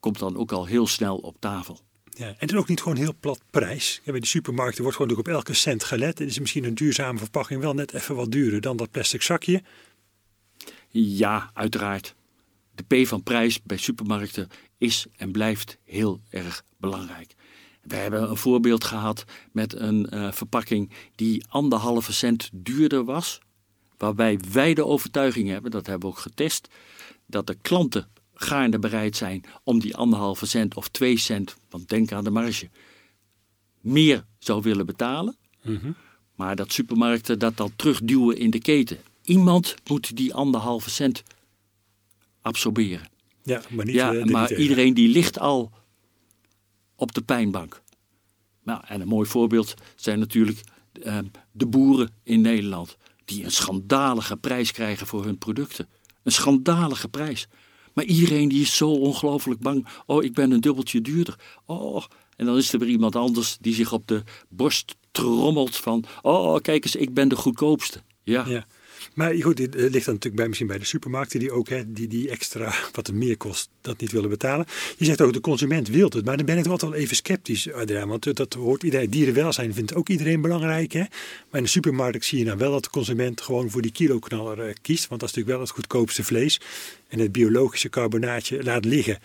[0.00, 1.80] komt dan ook al heel snel op tafel.
[2.04, 4.00] Ja, en het is ook niet gewoon heel plat prijs.
[4.04, 6.20] Ja, bij de supermarkten wordt gewoon op elke cent gelet.
[6.20, 9.62] En is misschien een duurzame verpakking wel net even wat duurder dan dat plastic zakje.
[10.88, 12.14] Ja, uiteraard.
[12.74, 14.48] De P van prijs bij supermarkten
[14.78, 17.34] is en blijft heel erg belangrijk.
[17.82, 23.38] We hebben een voorbeeld gehad met een uh, verpakking die anderhalve cent duurder was.
[23.96, 26.68] Waarbij wij de overtuiging hebben, dat hebben we ook getest,
[27.26, 32.12] dat de klanten gaarne bereid zijn om die anderhalve cent of twee cent, want denk
[32.12, 32.68] aan de marge,
[33.80, 35.36] meer zou willen betalen.
[35.62, 35.92] Mhm.
[36.34, 38.98] Maar dat supermarkten dat dan terugduwen in de keten.
[39.22, 41.22] Iemand moet die anderhalve cent
[42.42, 43.08] absorberen.
[43.42, 45.72] Ja, maar, niet, ja, maar iedereen die ligt al
[47.00, 47.82] op de pijnbank.
[48.62, 50.60] Nou, en een mooi voorbeeld zijn natuurlijk
[51.02, 51.18] uh,
[51.52, 52.96] de boeren in Nederland.
[53.24, 55.88] Die een schandalige prijs krijgen voor hun producten.
[56.22, 57.48] Een schandalige prijs.
[57.94, 59.86] Maar iedereen die is zo ongelooflijk bang.
[60.06, 61.38] Oh, ik ben een dubbeltje duurder.
[61.66, 62.04] Oh,
[62.36, 66.04] en dan is er weer iemand anders die zich op de borst trommelt van...
[66.22, 68.02] Oh, kijk eens, ik ben de goedkoopste.
[68.22, 68.46] Ja.
[68.46, 68.66] ja.
[69.14, 72.08] Maar goed, dit ligt dan natuurlijk bij, misschien bij de supermarkten die ook hè, die,
[72.08, 74.66] die extra, wat het meer kost, dat niet willen betalen.
[74.96, 77.72] Je zegt ook de consument wil het, maar dan ben ik toch wel even sceptisch,
[77.72, 78.08] Adriaan.
[78.08, 80.92] Want dat hoort iedereen, dierenwelzijn vindt ook iedereen belangrijk.
[80.92, 81.00] Hè?
[81.00, 84.74] Maar in de supermarkt zie je nou wel dat de consument gewoon voor die kiloknaller
[84.80, 85.08] kiest.
[85.08, 86.60] Want dat is natuurlijk wel het goedkoopste vlees.
[87.08, 89.18] En het biologische carbonaatje laat liggen.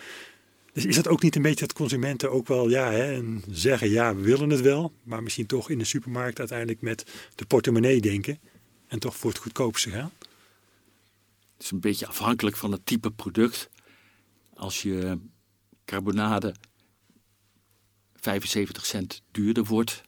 [0.74, 4.16] Dus is dat ook niet een beetje dat consumenten ook wel ja, hè, zeggen ja,
[4.16, 8.40] we willen het wel, maar misschien toch in de supermarkt uiteindelijk met de portemonnee denken
[8.96, 10.12] en toch voor het goedkoopste gaan?
[11.54, 13.70] Het is een beetje afhankelijk van het type product.
[14.54, 15.20] Als je
[15.86, 16.56] carbonade
[18.14, 20.02] 75 cent duurder wordt,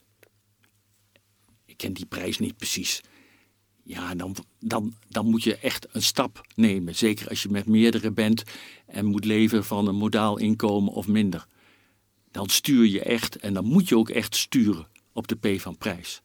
[1.64, 3.00] ik ken die prijs niet precies.
[3.82, 6.94] Ja, dan, dan, dan moet je echt een stap nemen.
[6.94, 8.42] Zeker als je met meerdere bent
[8.86, 11.46] en moet leven van een modaal inkomen of minder.
[12.30, 15.76] Dan stuur je echt en dan moet je ook echt sturen op de P van
[15.76, 16.22] prijs.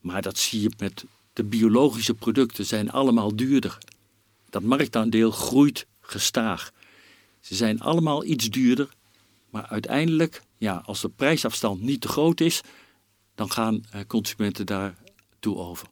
[0.00, 1.04] Maar dat zie je met
[1.36, 3.78] de biologische producten zijn allemaal duurder.
[4.50, 6.72] Dat marktaandeel groeit gestaag.
[7.40, 8.88] Ze zijn allemaal iets duurder,
[9.50, 12.60] maar uiteindelijk, ja, als de prijsafstand niet te groot is,
[13.34, 14.94] dan gaan eh, consumenten daar
[15.38, 15.88] toe over.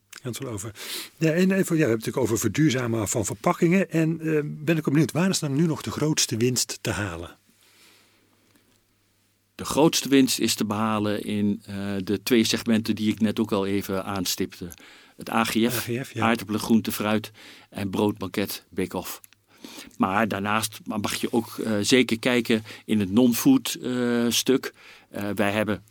[0.46, 0.74] over.
[1.16, 3.90] Ja, en even, ja, we hebben het natuurlijk over verduurzamen van verpakkingen.
[3.90, 6.90] En uh, ben ik ook benieuwd, waar is dan nu nog de grootste winst te
[6.90, 7.36] halen?
[9.54, 13.52] De grootste winst is te behalen in uh, de twee segmenten die ik net ook
[13.52, 14.70] al even aanstipte
[15.16, 16.24] het AGF, AGF ja.
[16.24, 17.30] aardappelen, groente, fruit
[17.70, 19.20] en broodbanket bake-off.
[19.96, 24.74] Maar daarnaast mag je ook uh, zeker kijken in het non-food uh, stuk.
[25.14, 25.84] Uh, wij hebben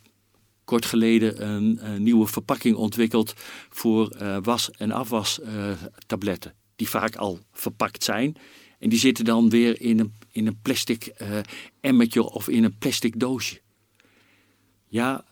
[0.64, 3.34] kort geleden een, een, nieuwe verpakking ontwikkeld
[3.68, 6.54] voor was- en afwas-tabletten.
[6.76, 8.36] die vaak al verpakt zijn.
[8.78, 11.12] En die zitten dan weer in een, in een plastic
[11.80, 13.60] emmertje of in een plastic doosje.
[14.86, 15.24] Ja,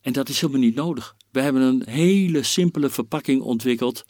[0.00, 1.16] en dat is helemaal niet nodig.
[1.38, 4.04] We hebben een hele simpele verpakking ontwikkeld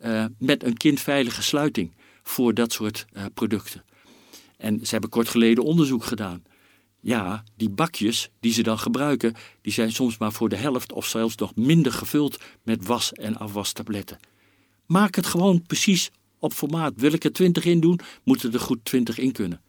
[0.00, 3.84] uh, met een kindveilige sluiting voor dat soort uh, producten.
[4.56, 6.42] En ze hebben kort geleden onderzoek gedaan.
[7.00, 11.06] Ja, die bakjes die ze dan gebruiken, die zijn soms maar voor de helft of
[11.06, 14.18] zelfs nog minder gevuld met was- en afwastabletten.
[14.86, 16.92] Maak het gewoon precies op formaat.
[16.96, 19.60] Wil ik er 20 in doen, moeten er goed 20 in kunnen.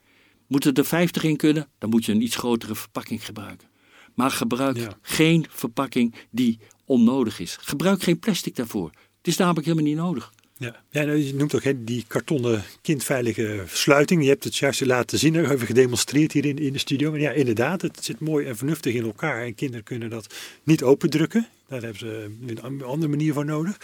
[0.48, 3.68] Moeten er 50 in kunnen, dan moet je een iets grotere verpakking gebruiken.
[4.16, 7.58] Maar gebruik geen verpakking die onnodig is.
[7.62, 8.92] Gebruik geen plastic daarvoor.
[9.18, 10.34] Het is namelijk helemaal niet nodig.
[10.58, 14.24] Ja, ja nou, je noemt ook hè, die kartonnen kindveilige sluiting.
[14.24, 17.12] Je hebt het juist laten zien, even gedemonstreerd hier in, in de studio.
[17.12, 19.44] Maar ja, inderdaad, het zit mooi en vernuftig in elkaar.
[19.44, 21.48] En kinderen kunnen dat niet opendrukken.
[21.68, 23.78] Daar hebben ze een andere manier voor nodig.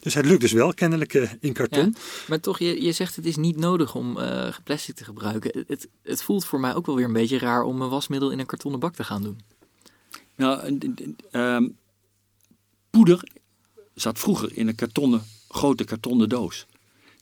[0.00, 1.96] Dus het lukt dus wel, kennelijk eh, in karton.
[2.28, 5.64] maar toch, je, je zegt het is niet nodig om uh, plastic te gebruiken.
[5.66, 8.38] Het, het voelt voor mij ook wel weer een beetje raar om een wasmiddel in
[8.38, 9.40] een kartonnen bak te gaan doen.
[10.34, 10.78] Nou,
[11.32, 11.76] um,
[12.98, 13.28] poeder
[13.94, 16.66] zat vroeger in een kartonnen, grote kartonnen doos.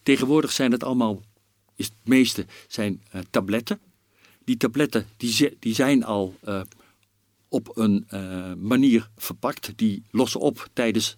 [0.03, 1.23] Tegenwoordig zijn het allemaal,
[1.75, 3.81] is het meeste zijn uh, tabletten.
[4.45, 6.61] Die tabletten die, die zijn al uh,
[7.49, 9.73] op een uh, manier verpakt.
[9.77, 11.17] Die lossen op tijdens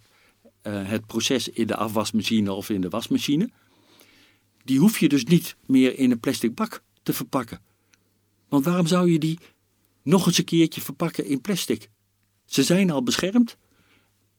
[0.62, 3.50] het proces in de afwasmachine of in de wasmachine.
[4.64, 7.60] Die hoef je dus niet meer in een plastic bak te verpakken.
[8.48, 9.38] Want waarom zou je die
[10.02, 11.90] nog eens een keertje verpakken in plastic?
[12.44, 13.56] Ze zijn al beschermd.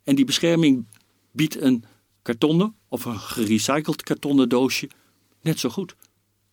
[0.03, 0.85] En die bescherming
[1.31, 1.83] biedt een
[2.21, 4.89] kartonnen of een gerecycled kartonnen doosje
[5.41, 5.95] net zo goed.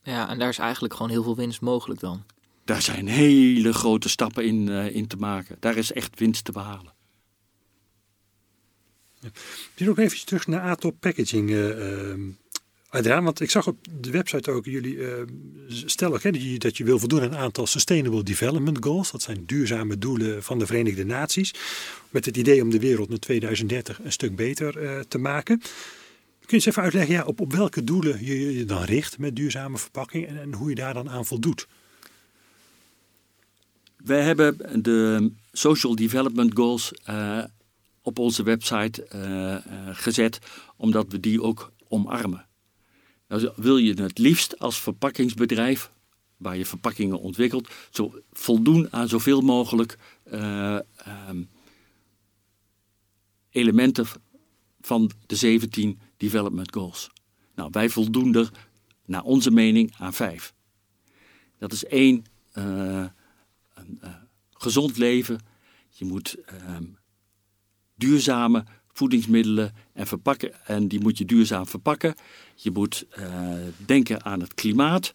[0.03, 2.25] Ja, en daar is eigenlijk gewoon heel veel winst mogelijk dan.
[2.65, 5.57] Daar zijn hele grote stappen in, uh, in te maken.
[5.61, 6.95] Daar is echt winst te behalen.
[9.21, 9.29] Ja.
[9.77, 11.51] Nog even terug naar ATOP Packaging.
[11.51, 12.15] Uh,
[12.89, 15.13] Adriaan, want ik zag op de website ook jullie uh,
[15.69, 19.11] stellen hè, dat, je, wil voldoen aan een aantal Sustainable Development Goals.
[19.11, 21.55] Dat zijn duurzame doelen van de Verenigde Naties.
[22.11, 25.61] Met het idee om de wereld naar 2030 een stuk beter uh, te maken.
[26.41, 30.27] je eens even uitleggen op, op welke doelen je je dan richt met duurzame verpakking
[30.27, 31.67] en, en hoe je daar dan aan voldoet?
[33.97, 37.45] Wij hebben de Social Development Goals uh,
[38.03, 39.07] op onze website
[39.93, 40.39] gezet,
[40.77, 42.46] omdat we die ook omarmen.
[43.29, 45.91] Nou, wil je het liefst als verpakkingsbedrijf,
[46.37, 49.99] waar je verpakkingen ontwikkelt, zo voldoen aan zoveel mogelijk
[50.33, 51.49] um,
[53.51, 54.07] elementen
[54.81, 57.11] van de 17 Development Goals.
[57.55, 58.51] Nou, wij voldoen er
[59.05, 60.55] naar onze mening aan vijf.
[61.59, 63.07] Dat is één, uh,
[63.75, 64.15] een uh,
[64.51, 65.41] gezond leven.
[65.89, 66.77] Je moet uh,
[67.95, 68.65] duurzame
[68.97, 72.15] voedingsmiddelen en verpakken en die moet je duurzaam verpakken.
[72.55, 73.53] Je moet uh,
[73.87, 75.15] denken aan het klimaat.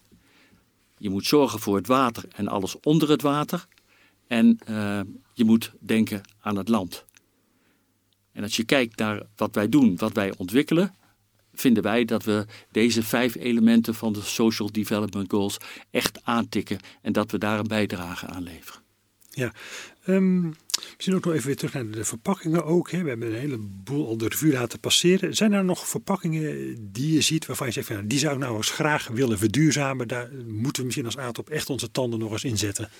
[0.98, 3.66] Je moet zorgen voor het water en alles onder het water.
[4.26, 4.58] En
[5.32, 7.04] je moet denken aan het land.
[8.32, 10.94] En als je kijkt naar wat wij doen, wat wij ontwikkelen,
[11.54, 15.56] vinden wij dat we deze vijf elementen van de Social Development Goals
[15.90, 18.81] echt aantikken en dat we daar een bijdrage aan leveren.
[19.34, 19.52] Ja,
[20.06, 20.54] um,
[20.96, 22.90] misschien ook nog even weer terug naar de verpakkingen ook.
[22.90, 23.02] Hè.
[23.02, 25.34] We hebben een heleboel al de revue laten passeren.
[25.34, 28.40] Zijn er nog verpakkingen die je ziet waarvan je zegt, van, nou, die zou ik
[28.40, 30.08] nou eens graag willen verduurzamen.
[30.08, 32.90] Daar moeten we misschien als aard echt onze tanden nog eens inzetten.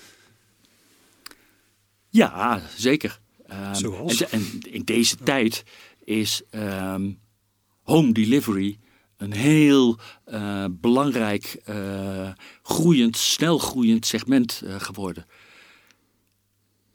[2.09, 3.21] Ja, zeker.
[3.51, 4.23] Um, Zoals?
[4.23, 5.65] En, en, in deze tijd
[6.05, 7.19] is um,
[7.83, 8.79] home delivery
[9.17, 12.31] een heel uh, belangrijk, uh,
[12.63, 15.27] groeiend, snel groeiend segment uh, geworden.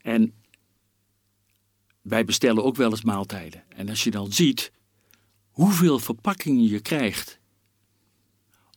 [0.08, 0.32] En
[2.02, 3.64] wij bestellen ook wel eens maaltijden.
[3.68, 4.72] En als je dan ziet
[5.50, 7.38] hoeveel verpakkingen je krijgt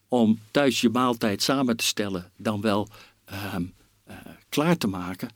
[0.07, 2.89] om thuis je maaltijd samen te stellen, dan wel
[3.25, 3.65] ehm,
[4.49, 5.29] klaar te maken,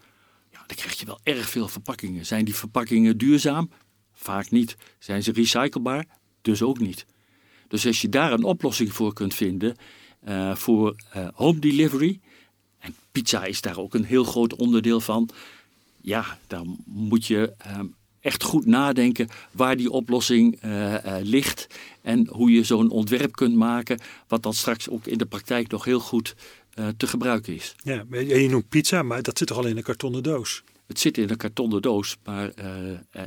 [0.51, 2.25] dan krijg je wel erg veel verpakkingen.
[2.25, 3.69] Zijn die verpakkingen duurzaam?
[4.13, 4.75] Vaak niet.
[4.99, 6.05] Zijn ze recyclebaar?
[6.41, 7.05] Dus ook niet.
[7.67, 9.75] Dus als je daar een oplossing voor kunt vinden
[10.27, 12.19] uh, voor uh, home delivery,
[12.79, 15.29] en pizza is daar ook een heel groot onderdeel van,
[16.05, 17.79] ja, dan moet je uh,
[18.19, 20.59] echt goed nadenken waar die oplossing
[21.21, 21.67] ligt
[22.01, 25.85] en hoe je zo'n ontwerp kunt maken, wat dan straks ook in de praktijk nog
[25.85, 26.35] heel goed
[26.79, 27.75] uh, te gebruiken is.
[27.83, 30.63] Ja, je noemt pizza, maar dat zit toch al in een kartonnen doos?
[30.87, 32.51] Het zit in een kartonnen doos, maar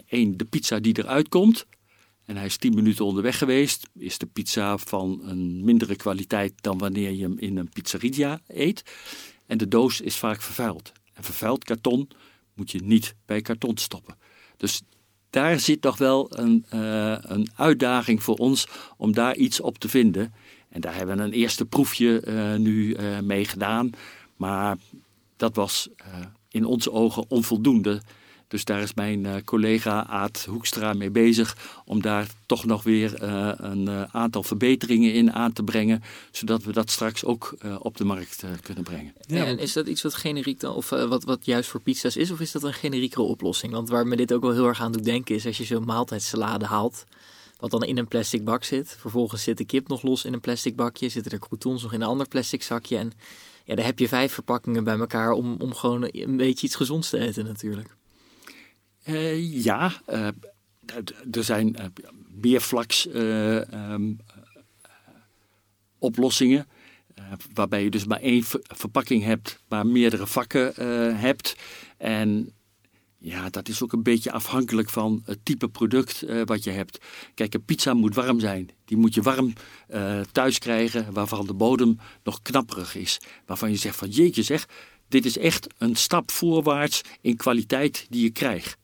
[0.06, 1.66] één, de pizza die eruit komt,
[2.24, 6.78] en hij is tien minuten onderweg geweest, is de pizza van een mindere kwaliteit dan
[6.78, 8.82] wanneer je hem in een pizzeria eet.
[9.46, 10.92] En de doos is vaak vervuild.
[11.12, 12.08] En vervuild karton
[12.58, 14.16] moet je niet bij karton stoppen.
[14.56, 14.82] Dus
[15.30, 16.64] daar zit nog wel een,
[17.20, 18.66] een uitdaging voor ons
[18.96, 20.32] om daar iets op te vinden.
[20.68, 23.90] En daar hebben we een eerste proefje uh, nu uh, mee gedaan.
[24.36, 24.76] Maar
[25.36, 25.88] dat was
[26.48, 28.02] in onze ogen onvoldoende.
[28.48, 33.22] Dus daar is mijn collega Aad Hoekstra mee bezig om daar toch nog weer
[33.62, 38.44] een aantal verbeteringen in aan te brengen, zodat we dat straks ook op de markt
[38.62, 39.12] kunnen brengen.
[39.26, 39.44] Ja.
[39.44, 42.40] En is dat iets wat generiek dan, of wat, wat juist voor pizza's is, of
[42.40, 43.72] is dat een generiekere oplossing?
[43.72, 45.84] Want waar me dit ook wel heel erg aan doet denken is als je zo'n
[45.84, 47.04] maaltijdsalade haalt,
[47.58, 48.96] wat dan in een plastic bak zit.
[48.98, 51.08] Vervolgens zit de kip nog los in een plastic bakje.
[51.08, 52.96] Zitten er croutons nog in een ander plastic zakje.
[52.96, 53.12] En
[53.64, 57.10] ja, daar heb je vijf verpakkingen bij elkaar om, om gewoon een beetje iets gezonds
[57.10, 57.96] te eten natuurlijk.
[59.08, 60.26] Uh, ja, uh,
[61.30, 61.76] er zijn
[63.14, 63.94] uh,
[65.98, 66.66] oplossingen.
[67.54, 70.74] waarbij je dus maar één verpakking hebt, maar meerdere vakken
[71.16, 71.56] hebt.
[71.96, 72.52] En
[73.18, 76.98] ja, dat is ook een beetje afhankelijk van het type product wat je hebt.
[77.34, 78.70] Kijk, een pizza moet warm zijn.
[78.84, 79.52] Die moet je warm
[80.32, 83.20] thuis krijgen, waarvan de bodem nog knapperig is.
[83.46, 84.66] Waarvan je zegt van jeetje zeg,
[85.08, 88.77] dit is echt een stap voorwaarts in kwaliteit die je krijgt.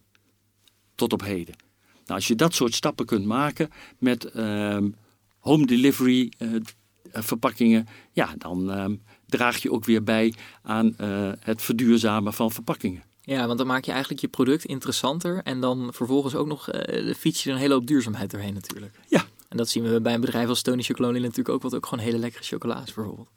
[0.94, 1.54] Tot op heden.
[1.92, 4.78] Nou, als je dat soort stappen kunt maken met uh,
[5.38, 6.60] home delivery uh,
[7.12, 10.94] verpakkingen, ja, dan draag je ook weer bij aan
[11.40, 13.02] het verduurzamen van verpakkingen.
[13.26, 17.14] Ja, want dan maak je eigenlijk je product interessanter en dan vervolgens ook nog uh,
[17.14, 19.00] fiets je er een hele hoop duurzaamheid doorheen natuurlijk.
[19.08, 19.24] Ja.
[19.48, 22.04] En dat zien we bij een bedrijf als Tony Chocolonely natuurlijk ook, wat ook gewoon
[22.04, 23.28] hele lekkere chocola is bijvoorbeeld.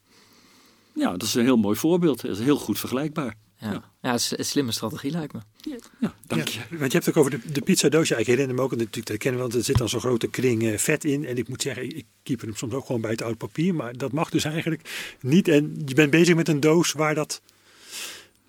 [0.93, 2.21] Ja, dat is een heel mooi voorbeeld.
[2.21, 3.35] Dat is heel goed vergelijkbaar.
[3.59, 3.83] Ja, ja.
[4.01, 5.39] ja een slimme strategie lijkt me.
[5.61, 6.59] Ja, ja dank je.
[6.69, 8.15] want je hebt het ook over de, de pizzadoosje.
[8.15, 10.77] Ik herinner me ook, natuurlijk, dat kennen want er zit dan zo'n grote kring uh,
[10.77, 11.25] vet in.
[11.25, 13.75] En ik moet zeggen, ik keep hem soms ook gewoon bij het oud papier.
[13.75, 15.47] Maar dat mag dus eigenlijk niet.
[15.47, 17.41] En je bent bezig met een doos waar dat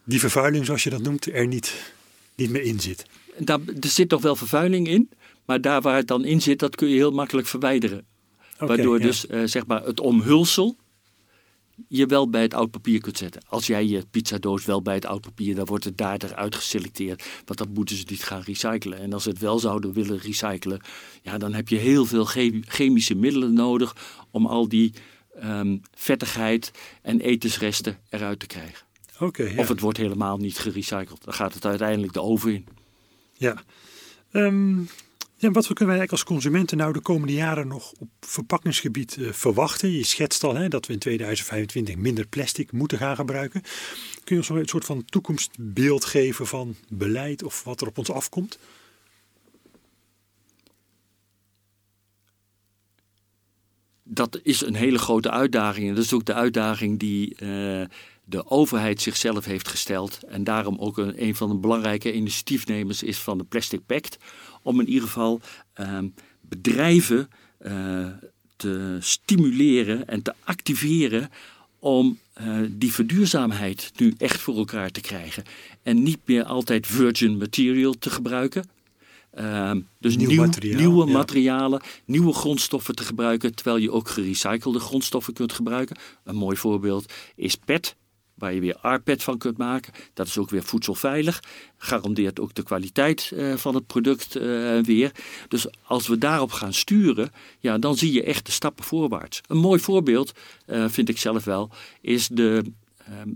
[0.05, 1.93] die vervuiling, zoals je dat noemt, er niet,
[2.35, 3.05] niet meer in zit.
[3.39, 5.11] Daar, er zit toch wel vervuiling in,
[5.45, 8.07] maar daar waar het dan in zit, dat kun je heel makkelijk verwijderen.
[8.55, 9.07] Okay, Waardoor ja.
[9.07, 10.77] dus uh, zeg maar het omhulsel,
[11.89, 13.43] je wel bij het oud papier kunt zetten.
[13.49, 17.25] Als jij je pizzadoos wel bij het oud papier, dan wordt het daar eruit geselecteerd.
[17.45, 18.99] Want dat moeten ze niet gaan recyclen.
[18.99, 20.81] En als ze het wel zouden willen recyclen,
[21.23, 22.25] ja, dan heb je heel veel
[22.65, 23.97] chemische middelen nodig
[24.31, 24.93] om al die
[25.45, 26.71] um, vettigheid
[27.03, 28.87] en etensresten eruit te krijgen.
[29.19, 29.53] Oké.
[29.57, 31.25] Of het wordt helemaal niet gerecycled.
[31.25, 32.67] Dan gaat het uiteindelijk de oven in.
[33.33, 33.63] Ja.
[34.33, 34.89] Um,
[35.41, 39.91] ja, wat kunnen wij als consumenten nou de komende jaren nog op verpakkingsgebied uh, verwachten?
[39.91, 43.63] Je schetst al hè, dat we in 2025 minder plastic moeten gaan gebruiken.
[44.25, 48.11] Kun je ons een soort van toekomstbeeld geven van beleid of wat er op ons
[48.11, 48.59] afkomt?
[54.03, 55.89] Dat is een hele grote uitdaging.
[55.89, 57.85] En dat is ook de uitdaging die uh,
[58.25, 60.19] de overheid zichzelf heeft gesteld.
[60.23, 64.19] En daarom ook een, een van de belangrijke initiatiefnemers is van de Plastic Pact
[64.69, 65.41] om in ieder geval
[65.73, 66.09] ehm,
[66.41, 67.29] bedrijven
[67.67, 68.07] uh,
[68.57, 71.31] te stimuleren en te activeren
[71.79, 75.45] om uh, die verduurzaamheid nu echt voor elkaar te krijgen.
[75.83, 78.69] En niet meer altijd virgin material te gebruiken.
[79.39, 85.35] Uh, dus nieuw, materiaal, nieuwe materialen, nieuwe grondstoffen te gebruiken, terwijl je ook gerecyclede grondstoffen
[85.35, 85.97] kunt gebruiken.
[86.25, 87.97] Een mooi voorbeeld is PET
[88.39, 89.93] waar je weer RPET van kunt maken.
[90.15, 91.43] Dat is ook weer voedselveilig.
[91.77, 95.13] Garandeert ook de kwaliteit uh, van het product uh, weer.
[95.49, 99.41] Dus als we daarop gaan sturen, ja, dan zie je echt de stappen voorwaarts.
[99.47, 100.33] Een mooi voorbeeld,
[100.67, 101.71] uh, vind ik zelf wel,
[102.01, 102.63] is de
[102.99, 103.31] ehm,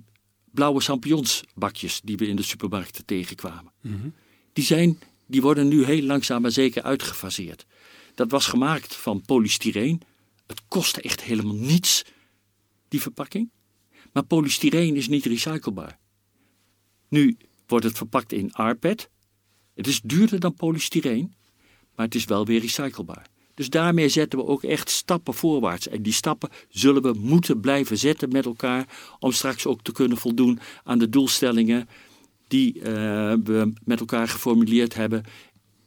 [0.50, 3.72] blauwe champignonsbakjes die we in de supermarkten tegenkwamen.
[3.80, 4.14] Mm -hmm.
[4.52, 7.66] Die, zijn, die worden nu heel langzaam maar zeker uitgefaseerd.
[8.14, 10.00] Dat was gemaakt van polystyreen.
[10.46, 12.04] Het kostte echt helemaal niets,
[12.88, 13.50] die verpakking.
[14.12, 15.98] Maar polystyreen is niet recyclebaar.
[17.08, 17.36] Nu
[17.66, 19.10] wordt het verpakt in RPET.
[19.74, 21.34] Het is duurder dan polystyreen,
[21.94, 23.26] maar het is wel weer recyclebaar.
[23.54, 25.88] Dus daarmee zetten we ook echt stappen voorwaarts.
[25.88, 28.86] En die stappen zullen we moeten blijven zetten met elkaar
[29.18, 31.88] om straks ook te kunnen voldoen aan de doelstellingen
[32.48, 32.84] die uh,
[33.44, 35.24] we met elkaar geformuleerd hebben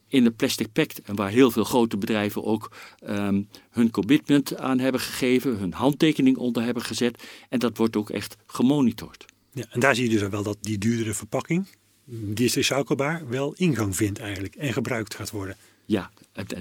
[0.08, 1.02] in de Plastic Pact.
[1.02, 2.72] En waar heel veel grote bedrijven ook
[3.08, 7.24] um, hun commitment aan hebben gegeven, hun handtekening onder hebben gezet.
[7.50, 9.26] En dat wordt ook echt gemonitord.
[9.52, 11.68] Ja, en daar zie je dus wel dat die duurdere verpakking,
[12.06, 15.58] die is recyclebaar, wel ingang vindt eigenlijk en gebruikt gaat worden.
[15.86, 16.12] Ja,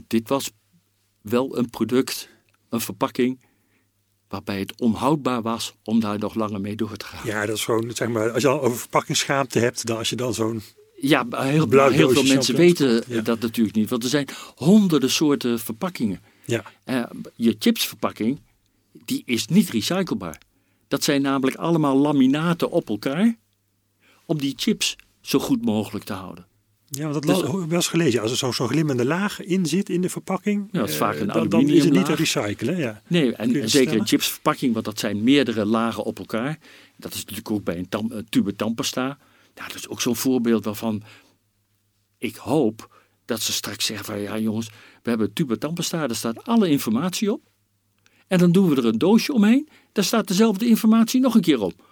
[0.07, 0.51] dit was
[1.21, 2.29] wel een product,
[2.69, 3.39] een verpakking
[4.29, 7.27] waarbij het onhoudbaar was om daar nog langer mee door te gaan.
[7.27, 10.17] Ja, dat is gewoon, zeg maar, als je al over verpakkingsschaamte hebt, dan als je
[10.17, 10.63] dan zo'n
[11.09, 13.91] ja, heel, heel veel mensen weten dat natuurlijk niet.
[13.91, 16.21] Want er zijn honderden soorten verpakkingen.
[16.45, 16.65] Ja.
[16.87, 18.41] Uh, je chipsverpakking,
[19.05, 20.41] die is niet recyclebaar.
[20.89, 23.37] Dat zijn namelijk allemaal laminaten op elkaar
[24.25, 26.47] om die chips zo goed mogelijk te houden.
[26.89, 28.21] Ja, want dat dus, wel eens gelezen.
[28.21, 31.19] Als er zo'n zo glimmende laag in zit in de verpakking, ja, dat is vaak
[31.19, 32.77] een uh, dan, is het niet te recyclen.
[32.77, 33.03] Ja.
[33.07, 36.59] Nee, en, en zeker een chipsverpakking, want dat zijn meerdere lagen op elkaar.
[36.97, 39.19] Dat is natuurlijk ook bij een tam, tube tandpasta.
[39.55, 41.03] Nou, dat is ook zo'n voorbeeld waarvan
[42.19, 44.71] ik hoop dat ze straks zeggen van ja jongens,
[45.03, 47.43] we hebben tandpasta, daar staat alle informatie op.
[48.27, 51.61] En dan doen we er een doosje omheen, daar staat dezelfde informatie nog een keer
[51.61, 51.89] op.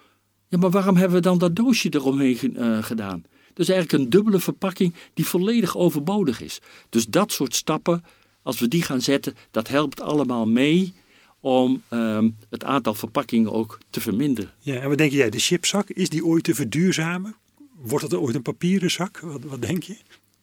[0.47, 3.23] Ja, maar waarom hebben we dan dat doosje eromheen uh, gedaan?
[3.53, 6.59] Dus eigenlijk een dubbele verpakking die volledig overbodig is.
[6.89, 8.03] Dus dat soort stappen,
[8.43, 10.93] als we die gaan zetten, dat helpt allemaal mee
[11.39, 14.51] om um, het aantal verpakkingen ook te verminderen.
[14.59, 17.35] Ja, en wat denk jij, de chipzak, is die ooit te verduurzamen?
[17.83, 19.19] Wordt het ooit een papieren zak?
[19.19, 19.97] Wat, wat denk je?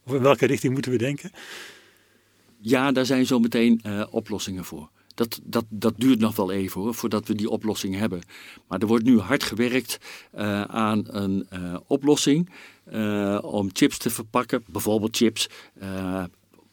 [0.04, 1.30] Of in welke richting moeten we denken?
[2.58, 4.90] Ja, daar zijn zo meteen uh, oplossingen voor.
[5.14, 8.20] Dat, dat, dat duurt nog wel even hoor, voordat we die oplossing hebben.
[8.68, 9.98] Maar er wordt nu hard gewerkt
[10.34, 12.50] uh, aan een uh, oplossing
[13.40, 14.64] om chips te verpakken.
[14.66, 15.48] Bijvoorbeeld chips,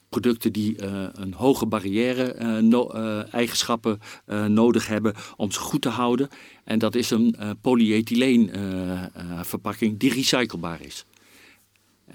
[0.09, 2.32] producten die een hoge barrière
[3.32, 3.99] eigenschappen
[4.47, 6.30] nodig hebben om ze goed te houden.
[6.68, 11.05] En dat is een uh, polyethyleen uh, uh, verpakking die recyclebaar is.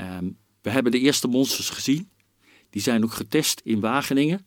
[0.01, 2.09] Um, we hebben de eerste monsters gezien.
[2.71, 4.47] Die zijn ook getest in Wageningen.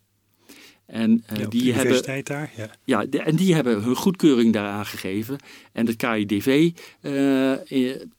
[0.85, 2.75] En ja, die hebben, daar, ja.
[2.83, 5.37] Ja, de, en die hebben hun goedkeuring daaraan gegeven.
[5.71, 6.71] En het KIDV,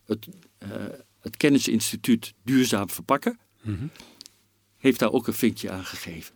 [0.07, 0.29] het,
[1.21, 3.91] het Kennisinstituut Duurzaam Verpakken, mm -hmm.
[4.77, 6.35] heeft daar ook een vinkje aan gegeven.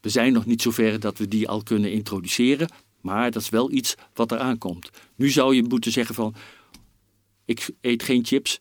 [0.00, 2.68] We zijn nog niet zover dat we die al kunnen introduceren,
[3.00, 4.90] maar dat is wel iets wat eraan komt.
[5.14, 6.34] Nu zou je moeten zeggen van,
[7.44, 8.60] ik eet geen chips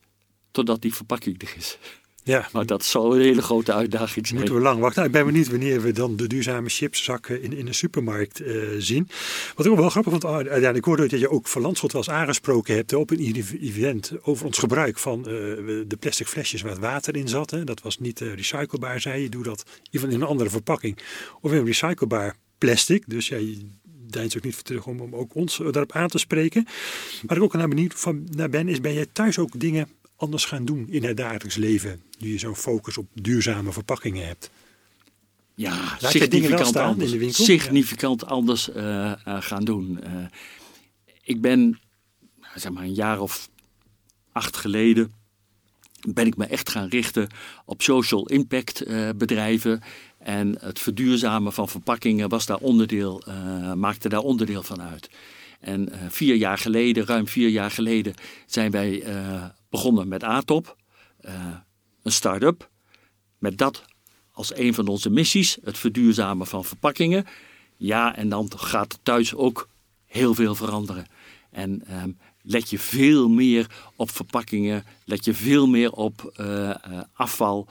[0.52, 1.78] totdat die verpakking er is.
[2.24, 2.48] Ja.
[2.54, 4.40] Maar dat zal een hele grote uitdaging zijn.
[4.40, 4.96] Moeten we lang wachten.
[4.96, 8.68] Nou, ik ben benieuwd wanneer we dan de duurzame chipszakken in, in de supermarkt uh,
[8.78, 9.10] zien.
[9.56, 12.02] Wat ik ook wel grappig vond, uh, uiteindelijk hoorde dat je ook Van Landschot wel
[12.02, 15.26] eens aangesproken hebt op een event over ons gebruik van uh,
[15.88, 17.52] de plastic flesjes waar het water in zat.
[17.52, 17.64] Hè.
[17.64, 19.30] Dat was niet recyclebaar, zei je.
[19.30, 20.98] Doe dat in een andere verpakking
[21.42, 23.04] of in een recyclebaar plastic.
[23.08, 23.38] Dus ja,
[24.12, 26.68] deins ook niet voor terug om, om ook ons daarop aan te spreken.
[27.26, 30.46] Waar ik ook naar benieuwd van naar ben, is ben jij thuis ook dingen anders
[30.46, 32.02] gaan doen in het dagelijks leven?
[32.20, 34.50] Nu je zo'n focus op duurzame verpakkingen hebt.
[35.56, 37.44] Ja, significant anders, in de winkel?
[37.44, 40.00] significant anders uh, gaan doen.
[40.04, 40.26] Uh,
[41.24, 41.80] ik ben,
[42.56, 43.50] zeg maar een jaar of
[44.32, 45.14] acht geleden,
[46.08, 47.28] ben ik me echt gaan richten
[47.66, 48.84] op social impact
[49.18, 49.82] bedrijven.
[50.20, 53.24] En het verduurzamen van verpakkingen was daar onderdeel,
[53.76, 55.10] maakte daar onderdeel van uit.
[55.60, 58.14] En vier jaar geleden, ruim vier jaar geleden,
[58.46, 59.04] zijn wij
[59.70, 60.76] begonnen met ATOP,
[62.04, 62.70] een start-up.
[63.38, 63.86] Met dat
[64.32, 67.26] als een van onze missies, het verduurzamen van verpakkingen.
[67.78, 69.70] Ja, en dan gaat thuis ook
[70.06, 71.06] heel veel veranderen.
[71.52, 76.42] En um, let je veel meer op verpakkingen, let je veel meer op
[77.14, 77.68] afval.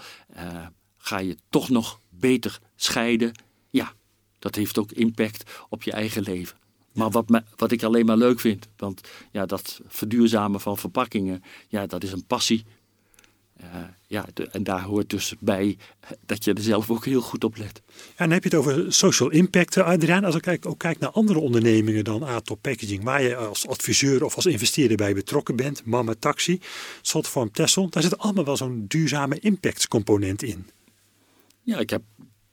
[0.96, 3.32] Ga je toch nog beter scheiden?
[3.70, 3.92] Ja,
[4.38, 6.56] dat heeft ook impact op je eigen leven.
[6.92, 9.00] Maar wat, me, wat ik alleen maar leuk vind, want
[9.32, 12.64] ja, dat verduurzamen van verpakkingen, ja, dat is een passie
[13.62, 13.66] uh,
[14.06, 15.76] ja, en daar hoort dus bij
[16.26, 17.82] dat je er zelf ook heel goed op let.
[17.86, 20.24] Ja, en dan heb je het over social impact, eh, Adriaan.
[20.24, 24.24] Als ik kijk, ook kijk naar andere ondernemingen dan Atop Packaging, waar je als adviseur
[24.24, 26.60] of als investeerder bij betrokken bent, Mama Taxi,
[27.02, 30.66] Slotform Tessel, daar zit allemaal wel zo'n duurzame impactcomponent in.
[31.68, 32.02] Ja, ik heb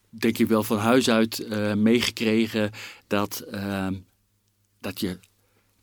[0.09, 2.71] denk ik wel van huis uit uh, meegekregen
[3.07, 3.87] dat, uh,
[4.79, 5.19] dat je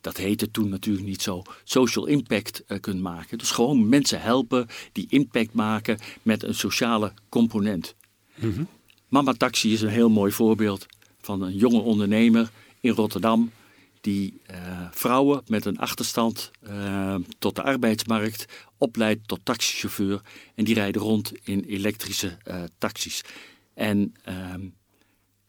[0.01, 3.39] dat heette toen natuurlijk niet zo, social impact uh, kunt maken.
[3.39, 7.95] Dus gewoon mensen helpen die impact maken met een sociale component.
[8.35, 8.68] Mm
[9.09, 10.87] Mama Taxi is een heel mooi voorbeeld
[11.20, 13.51] van een jonge ondernemer in Rotterdam
[14.01, 14.57] die uh,
[14.91, 16.51] vrouwen met een achterstand
[17.39, 18.45] tot de arbeidsmarkt
[18.83, 20.20] opleidt tot taxichauffeur.
[20.55, 22.39] En die rijden rond in elektrische
[22.78, 23.22] taxis.
[23.74, 24.68] En ehm,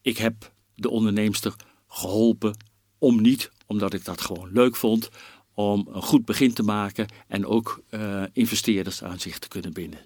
[0.02, 1.56] ik heb de onderneemster
[1.88, 2.58] geholpen
[2.98, 5.10] om niet omdat ik dat gewoon leuk vond
[5.54, 10.00] om een goed begin te maken en ook uh, investeerders aan zich te kunnen binden.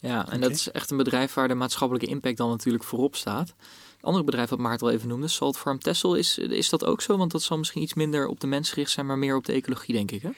[0.00, 3.54] Ja, en dat is echt een bedrijf waar de maatschappelijke impact dan natuurlijk voorop staat.
[4.08, 7.16] Andere bedrijf wat Maart al even noemde, Salt Farm Tessel, is, is dat ook zo?
[7.16, 9.52] Want dat zal misschien iets minder op de mens gericht zijn, maar meer op de
[9.52, 10.22] ecologie, denk ik.
[10.22, 10.28] Hè?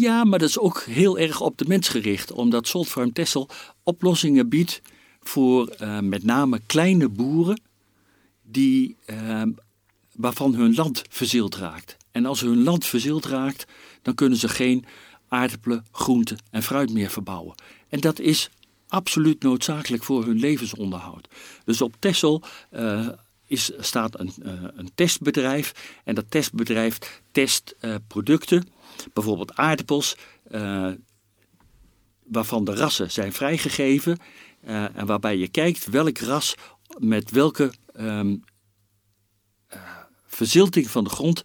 [0.00, 3.48] Ja, maar dat is ook heel erg op de mens gericht, omdat Salt Farm Tessel
[3.82, 4.82] oplossingen biedt
[5.20, 7.60] voor uh, met name kleine boeren
[8.42, 9.42] die uh,
[10.12, 11.96] waarvan hun land verzild raakt.
[12.10, 13.64] En als hun land verzild raakt,
[14.02, 14.84] dan kunnen ze geen
[15.28, 17.54] aardappelen, groenten en fruit meer verbouwen.
[17.88, 18.50] En dat is
[18.94, 21.28] absoluut noodzakelijk voor hun levensonderhoud.
[21.64, 22.42] Dus op Texel
[22.72, 23.08] uh,
[23.46, 28.66] is, staat een, uh, een, testbedrijf en dat testbedrijf test uh, producten,
[29.12, 30.16] bijvoorbeeld aardappels,
[32.24, 34.18] waarvan de rassen zijn vrijgegeven
[34.62, 36.54] en waarbij je kijkt welk ras
[36.98, 38.42] met welke um,
[40.26, 41.42] verzilting van de grond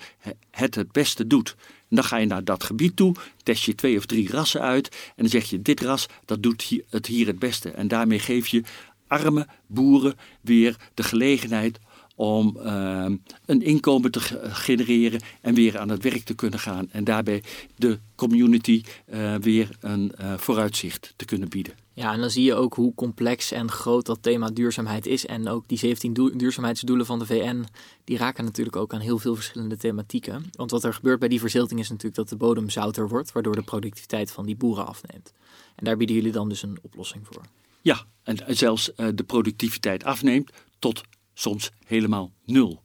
[0.52, 1.56] het het beste doet.
[1.90, 4.90] En dan ga je naar dat gebied toe, test je twee of drie rassen uit
[4.90, 7.70] en dan zeg je dit ras dat doet het hier het beste.
[7.70, 8.64] En daarmee geef je
[9.08, 11.80] arme boeren weer de gelegenheid
[12.16, 13.06] om uh,
[13.46, 14.20] een inkomen te
[14.52, 16.88] genereren en weer aan het werk te kunnen gaan.
[16.92, 17.44] En daarbij
[17.76, 18.84] de community
[19.14, 21.74] uh, weer een uh, vooruitzicht te kunnen bieden.
[22.00, 25.26] Ja, en dan zie je ook hoe complex en groot dat thema duurzaamheid is.
[25.26, 27.66] En ook die 17 duurzaamheidsdoelen van de VN,
[28.04, 30.44] die raken natuurlijk ook aan heel veel verschillende thematieken.
[30.52, 33.56] Want wat er gebeurt bij die verzilting is natuurlijk dat de bodem zouter wordt, waardoor
[33.56, 35.34] de productiviteit van die boeren afneemt.
[35.76, 37.42] En daar bieden jullie dan dus een oplossing voor.
[37.82, 41.02] Ja, en zelfs uh, de productiviteit afneemt tot
[41.34, 42.82] soms helemaal nul.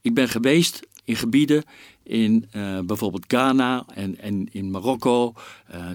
[0.00, 1.64] Ik ben geweest in gebieden
[2.02, 5.34] in uh, bijvoorbeeld Ghana en, en in Marokko,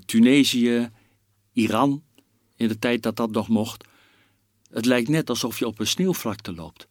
[0.05, 0.89] Tunesië,
[1.53, 2.03] Iran,
[2.63, 3.83] in de tijd dat dat nog mocht.
[4.71, 6.87] Het lijkt net alsof je op een sneeuwvlakte loopt.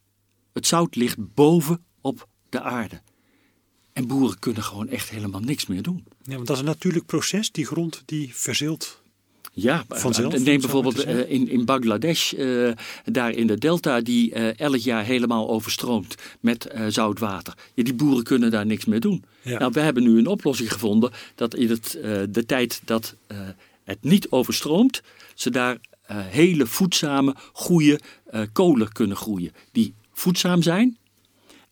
[0.53, 3.01] Het zout ligt boven op de aarde.
[3.93, 6.05] En boeren kunnen gewoon echt helemaal niks meer doen.
[6.23, 9.03] Ja, want dat is een natuurlijk proces, die grond die verzilt
[9.53, 10.45] ja, vanzelf.
[10.45, 12.73] Neem bijvoorbeeld uh, in, in Bangladesh, uh,
[13.05, 17.55] daar in de delta, die uh, elk jaar helemaal overstroomt met zout water.
[17.75, 19.25] Ja, die boeren kunnen daar niks meer doen.
[19.43, 19.59] Ja.
[19.59, 21.99] Nou, we hebben nu een oplossing gevonden dat in het,
[22.31, 23.17] de tijd dat
[23.93, 25.03] het niet overstroomt,
[25.35, 25.79] ze daar
[26.13, 28.01] hele voedzame, goede
[28.53, 29.53] kolen kunnen groeien.
[29.73, 30.99] Die voedzaam zijn.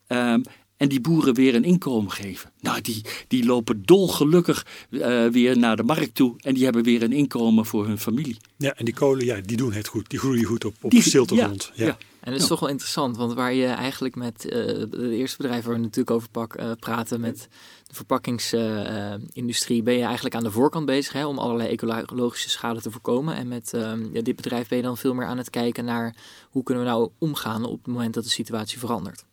[0.08, 0.42] Um,
[0.80, 2.50] en die boeren weer een inkomen geven.
[2.60, 7.02] Nou, die, die lopen dolgelukkig uh, weer naar de markt toe en die hebben weer
[7.02, 8.36] een inkomen voor hun familie.
[8.56, 10.10] Ja, en die kolen, ja, die doen het goed.
[10.10, 11.70] Die groeien goed op, op grond.
[11.74, 11.98] Ja, ja.
[12.20, 15.64] En dat is toch wel interessant, want waar je eigenlijk met uh, het eerste bedrijf
[15.64, 17.48] waar we natuurlijk over pak, uh, praten, met
[17.86, 22.90] de verpakkingsindustrie, ben je eigenlijk aan de voorkant bezig hè, om allerlei ecologische schade te
[22.90, 23.34] voorkomen.
[23.34, 23.70] En met
[24.12, 26.16] ja, dit bedrijf ben je dan veel meer aan het kijken naar
[26.50, 29.24] hoe kunnen we nou omgaan op het moment dat de situatie verandert.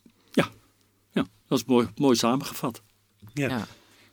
[1.47, 2.81] Dat is mooi, mooi samengevat.
[3.33, 3.67] Ja.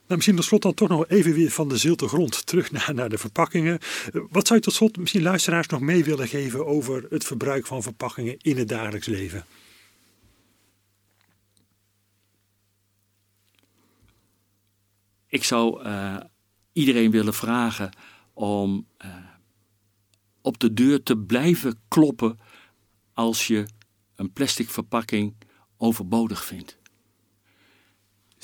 [0.06, 2.94] Nou, misschien tot slot dan toch nog even weer van de zilte grond terug naar,
[2.94, 3.78] naar de verpakkingen.
[3.78, 7.66] Eh, wat zou je tot slot misschien luisteraars nog mee willen geven over het verbruik
[7.66, 9.44] van verpakkingen in het dagelijks leven?
[15.26, 16.16] Ik zou uh,
[16.72, 17.90] iedereen willen vragen
[18.32, 19.16] om uh,
[20.40, 22.38] op de deur te blijven kloppen
[23.12, 23.66] als je
[24.14, 25.34] een plastic verpakking
[25.76, 26.78] overbodig vindt.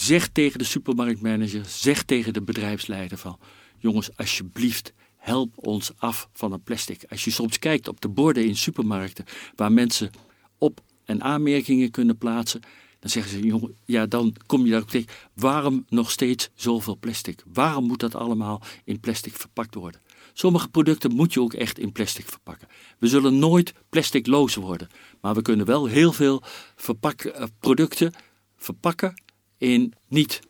[0.00, 3.38] Zeg tegen de supermarktmanager, zeg tegen de bedrijfsleider van
[3.78, 7.04] jongens, alsjeblieft, help ons af van een plastic.
[7.08, 9.24] Als je soms kijkt op de borden in supermarkten
[9.56, 10.10] waar mensen
[10.58, 12.60] op- en aanmerkingen kunnen plaatsen,
[12.98, 15.08] dan zeggen ze, jongen, ja, dan kom je daar ook tegen.
[15.34, 17.42] Waarom nog steeds zoveel plastic?
[17.52, 20.00] Waarom moet dat allemaal in plastic verpakt worden?
[20.32, 22.68] Sommige producten moet je ook echt in plastic verpakken.
[22.98, 24.88] We zullen nooit plasticloos worden,
[25.20, 26.42] maar we kunnen wel heel veel
[26.76, 28.12] eh, producten
[28.56, 29.14] verpakken
[29.60, 30.40] in niet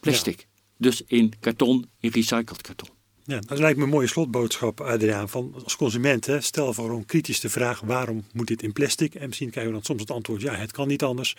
[0.00, 0.46] plastic.
[0.76, 2.88] Dus in karton, in recycled karton.
[3.24, 5.28] Ja, dat lijkt me een mooie slotboodschap, Adriaan.
[5.28, 9.14] Van als consument, hè, stel vooral kritisch de vraag: waarom moet dit in plastic?
[9.14, 11.36] En misschien krijgen we dan soms het antwoord: ja, het kan niet anders.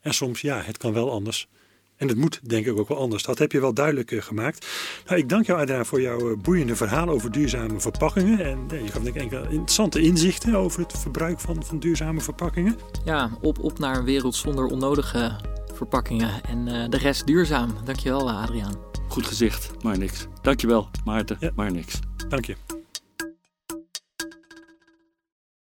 [0.00, 1.48] En soms ja, het kan wel anders.
[1.96, 3.22] En het moet denk ik ook wel anders.
[3.22, 4.66] Dat heb je wel duidelijk uh, gemaakt.
[5.06, 8.38] Nou, ik dank jou Adriaan voor jouw uh, boeiende verhaal over duurzame verpakkingen.
[8.38, 12.20] En uh, je gaf denk ik enkele interessante inzichten over het verbruik van, van duurzame
[12.20, 12.76] verpakkingen.
[13.04, 15.40] Ja, op, op naar een wereld zonder onnodige
[15.74, 16.30] verpakkingen.
[16.44, 17.74] En de rest duurzaam.
[17.84, 18.74] Dankjewel Adriaan.
[19.08, 20.26] Goed gezicht, maar niks.
[20.42, 21.50] Dankjewel Maarten, ja.
[21.54, 21.98] maar niks.
[22.28, 22.75] Dank je.